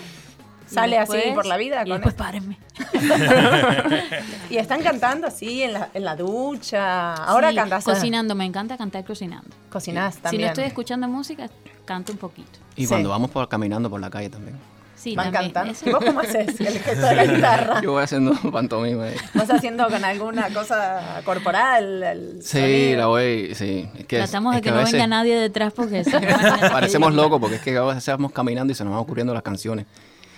[0.68, 1.82] Sale así después- por la vida.
[1.86, 2.24] y con después esto.
[2.24, 2.58] párenme.
[4.50, 7.14] y están cantando así en la, en la ducha.
[7.16, 7.84] Ahora Sí, cantás.
[7.84, 9.50] Cocinando, me encanta cantar cocinando.
[9.70, 10.42] Cocinás Si también.
[10.44, 11.50] no estoy escuchando música,
[11.86, 12.60] canto un poquito.
[12.76, 14.58] Y cuando vamos por caminando por la calle también.
[14.96, 15.52] Sí, también.
[15.68, 17.82] Eso- ¿Y vos cómo haces el gesto de la guitarra?
[17.82, 19.04] Yo voy haciendo pantomima.
[19.06, 19.16] ahí.
[19.34, 22.04] ¿Vas haciendo con alguna cosa corporal?
[22.04, 22.98] el Sí, sonido?
[23.00, 23.90] la voy, sí.
[23.98, 26.70] Es que, Tratamos es de que, no veces venga nadie detrás porque si imagínate.
[26.70, 29.44] Parecemos locos porque es que a veces vamos caminando y se nos van ocurriendo las
[29.44, 29.86] canciones.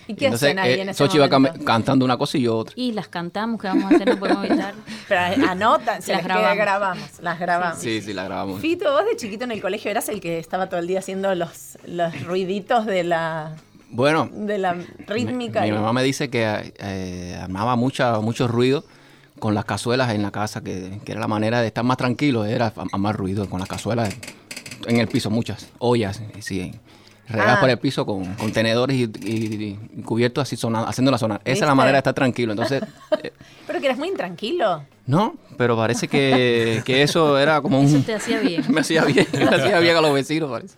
[0.09, 1.59] ¿Y qué hacen ahí en ese Sochi va momento?
[1.59, 2.73] cam- cantando una cosa y yo otra.
[2.77, 4.07] Y las cantamos, ¿qué vamos a hacer?
[4.07, 4.73] No podemos evitar.
[5.09, 6.57] Pero anotan, se Las las queda, grabamos.
[6.57, 7.09] grabamos.
[7.19, 7.79] Las grabamos.
[7.79, 8.61] Sí, sí, la grabamos.
[8.61, 11.35] Fito, vos de chiquito en el colegio eras el que estaba todo el día haciendo
[11.35, 13.51] los, los ruiditos de la,
[13.89, 14.75] Bueno, de la
[15.07, 15.61] rítmica.
[15.61, 18.83] mi mamá me dice que eh, armaba mucha, mucho ruido
[19.39, 22.43] con las cazuelas en la casa, que, que era la manera de estar más tranquilo,
[22.45, 24.15] era más ruido con las cazuelas
[24.87, 26.73] en el piso, muchas ollas, sí,
[27.29, 27.59] regadas Ah.
[27.61, 31.41] por el piso con, con tenedores y, y- y cubiertos así sonando, haciéndola sonar.
[31.45, 32.51] Esa es la manera de estar tranquilo.
[32.53, 32.81] Entonces,
[33.23, 33.31] eh,
[33.67, 34.83] Pero que eres muy intranquilo.
[35.07, 37.85] No, pero parece que, que eso era como un...
[37.87, 38.63] Eso te hacía bien.
[38.69, 40.75] me hacía bien, me hacía bien a los vecinos, parece.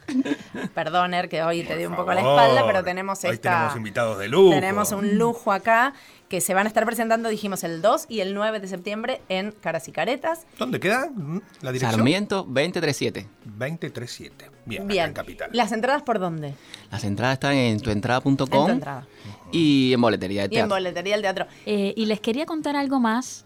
[0.74, 3.52] Perdón, Er, que hoy te dio un poco la espalda, pero tenemos Hoy esta...
[3.52, 4.52] tenemos invitados de lujo.
[4.52, 5.94] Tenemos un lujo acá
[6.30, 9.52] que se van a estar presentando, dijimos, el 2 y el 9 de septiembre en
[9.52, 10.46] Caras y Caretas.
[10.60, 11.92] ¿Dónde queda mm, la dirección?
[11.98, 13.28] Sarmiento 2037.
[13.46, 14.52] 237.
[14.66, 15.06] Bien, acá Bien.
[15.08, 15.50] en Capital.
[15.54, 16.54] ¿Las entradas por dónde?
[16.92, 19.08] Las entradas están en tuentrada.com En tu entrada.
[19.52, 20.76] y en boletería de Y en teatro.
[20.76, 21.48] boletería del teatro.
[21.66, 23.46] Eh, y les quería contar algo más.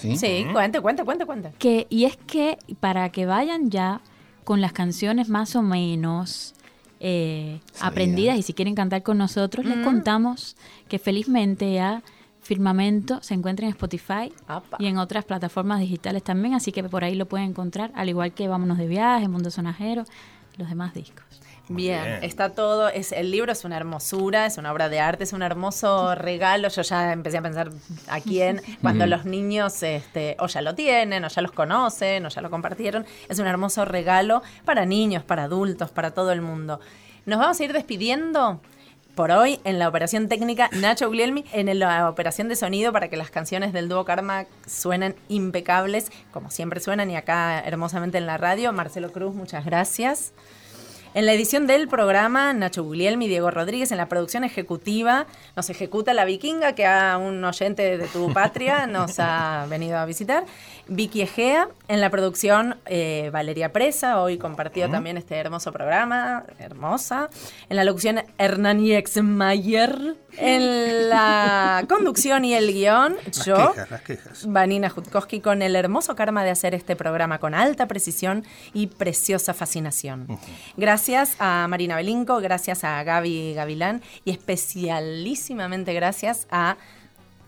[0.00, 0.16] ¿Sí?
[0.16, 1.52] Sí, cuente, cuente, cuente, cuente.
[1.58, 4.00] Que, y es que para que vayan ya
[4.44, 6.54] con las canciones más o menos
[7.00, 10.56] eh, aprendidas y si quieren cantar con nosotros, les contamos
[10.88, 12.02] que felizmente ya
[12.42, 14.32] Firmamento se encuentra en Spotify
[14.78, 18.32] y en otras plataformas digitales también, así que por ahí lo pueden encontrar, al igual
[18.32, 20.04] que Vámonos de Viaje, Mundo Sonajero,
[20.56, 21.24] los demás discos.
[21.76, 22.24] Bien, bien.
[22.24, 25.42] está todo, es, el libro es una hermosura, es una obra de arte, es un
[25.42, 26.68] hermoso regalo.
[26.68, 27.70] Yo ya empecé a pensar
[28.08, 32.28] a quién, cuando los niños este, o ya lo tienen, o ya los conocen, o
[32.28, 33.06] ya lo compartieron.
[33.28, 36.80] Es un hermoso regalo para niños, para adultos, para todo el mundo.
[37.24, 38.60] Nos vamos a ir despidiendo
[39.14, 43.16] por hoy en la operación técnica Nacho Guglielmi, en la operación de sonido para que
[43.16, 48.38] las canciones del dúo Karma suenen impecables, como siempre suenan y acá hermosamente en la
[48.38, 48.72] radio.
[48.72, 50.32] Marcelo Cruz, muchas gracias.
[51.12, 55.68] En la edición del programa, Nacho Guglielmi y Diego Rodríguez, en la producción ejecutiva, nos
[55.68, 60.44] ejecuta la vikinga que a un oyente de tu patria nos ha venido a visitar.
[60.90, 67.30] Vicky Egea, en la producción eh, Valeria Presa, hoy compartió también este hermoso programa, hermosa.
[67.68, 68.80] En la locución Hernán
[69.22, 70.16] Mayer.
[70.36, 73.72] En la conducción y el guion, yo,
[74.46, 79.54] Vanina Jutkowski, con el hermoso karma de hacer este programa con alta precisión y preciosa
[79.54, 80.26] fascinación.
[80.76, 86.76] Gracias a Marina Belinco, gracias a Gaby Gavilán y especialísimamente gracias a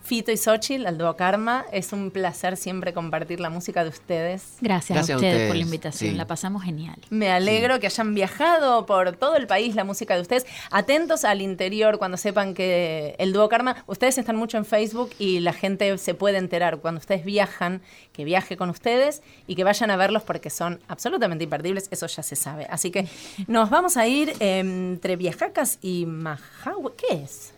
[0.02, 1.64] Fito y Xochitl, al dúo Karma.
[1.72, 4.56] Es un placer siempre compartir la música de ustedes.
[4.60, 6.96] Gracias, a, ustedes por la invitación, la pasamos genial.
[7.10, 10.46] Me alegro que hayan viajado por todo el país la música de ustedes.
[10.70, 15.40] Atentos al interior cuando sepan que el dúo Karma, ustedes están mucho en Facebook y
[15.40, 17.80] la gente se puede enterar cuando ustedes viajan,
[18.12, 22.22] que viaje con ustedes y que vayan a verlos porque son absolutamente imperdibles, eso ya
[22.22, 22.66] se sabe.
[22.68, 23.06] Así que
[23.46, 26.92] nos vamos a ir entre Viajacas y Majahue.
[26.96, 27.52] ¿Qué es?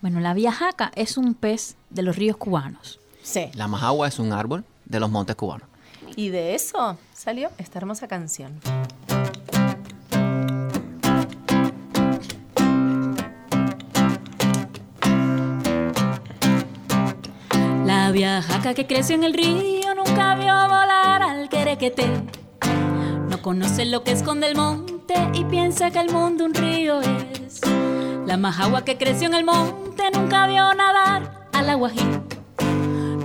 [0.00, 3.00] Bueno, la viajaca es un pez de los ríos cubanos.
[3.22, 3.50] Sí.
[3.52, 5.68] La majagua es un árbol de los montes cubanos.
[6.16, 8.58] Y de eso salió esta hermosa canción.
[17.84, 22.08] La viajaca que creció en el río nunca vio volar al querequete.
[23.28, 27.39] No conoce lo que esconde el monte y piensa que el mundo un río es.
[28.26, 32.22] La majagua que creció en el monte nunca vio nadar al aguajín.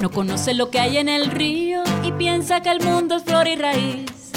[0.01, 3.47] No conoce lo que hay en el río y piensa que el mundo es flor
[3.47, 4.31] y raíz.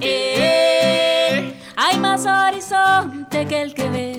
[0.00, 4.18] Eh, hay más horizonte que el que ves.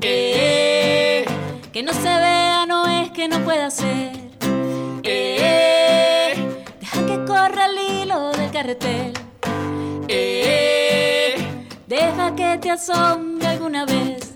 [0.00, 1.24] Eh,
[1.72, 4.12] que no se vea no es que no pueda ser.
[5.02, 6.34] Eh,
[6.80, 9.12] deja que corra el hilo del carretel.
[11.86, 14.35] deja que te asombre alguna vez.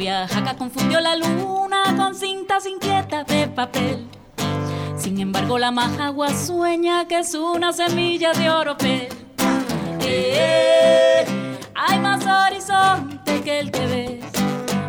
[0.00, 4.08] Viajaca confundió la luna con cintas inquietas de papel.
[4.96, 9.08] Sin embargo, la majagua sueña que es una semilla de oropel.
[10.00, 11.22] Eh,
[11.74, 14.24] hay más horizonte que el que ves.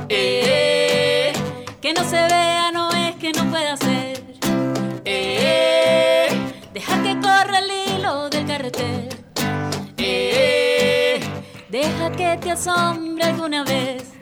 [0.08, 1.34] Eh,
[1.82, 4.24] que no se vea no es que no pueda ser.
[5.04, 6.30] Eh,
[6.74, 9.10] deja que corra el hilo del carretel.
[9.98, 11.20] Eh,
[11.68, 14.21] deja que te asombre alguna vez.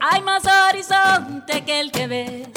[0.00, 2.48] Hay más horizonte que el que ves.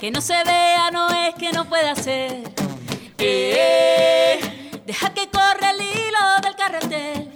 [0.00, 2.42] que no se vea no es que no pueda ser.
[4.98, 7.30] Deja que corra el hilo del carretel.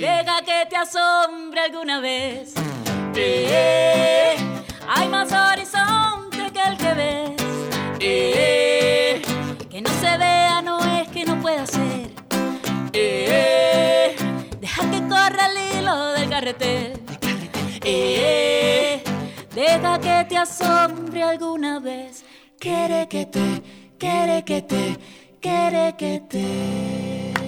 [0.00, 2.54] deja que te asombre alguna vez.
[4.88, 7.36] hay más horizonte que el que ves.
[9.68, 12.14] que no se vea no es que no pueda ser.
[12.92, 17.00] deja que corra el hilo del carretel.
[19.54, 22.24] deja que te asombre alguna vez.
[22.58, 23.62] Quiere que te,
[24.00, 24.96] quiere que te,
[26.28, 27.39] quiere.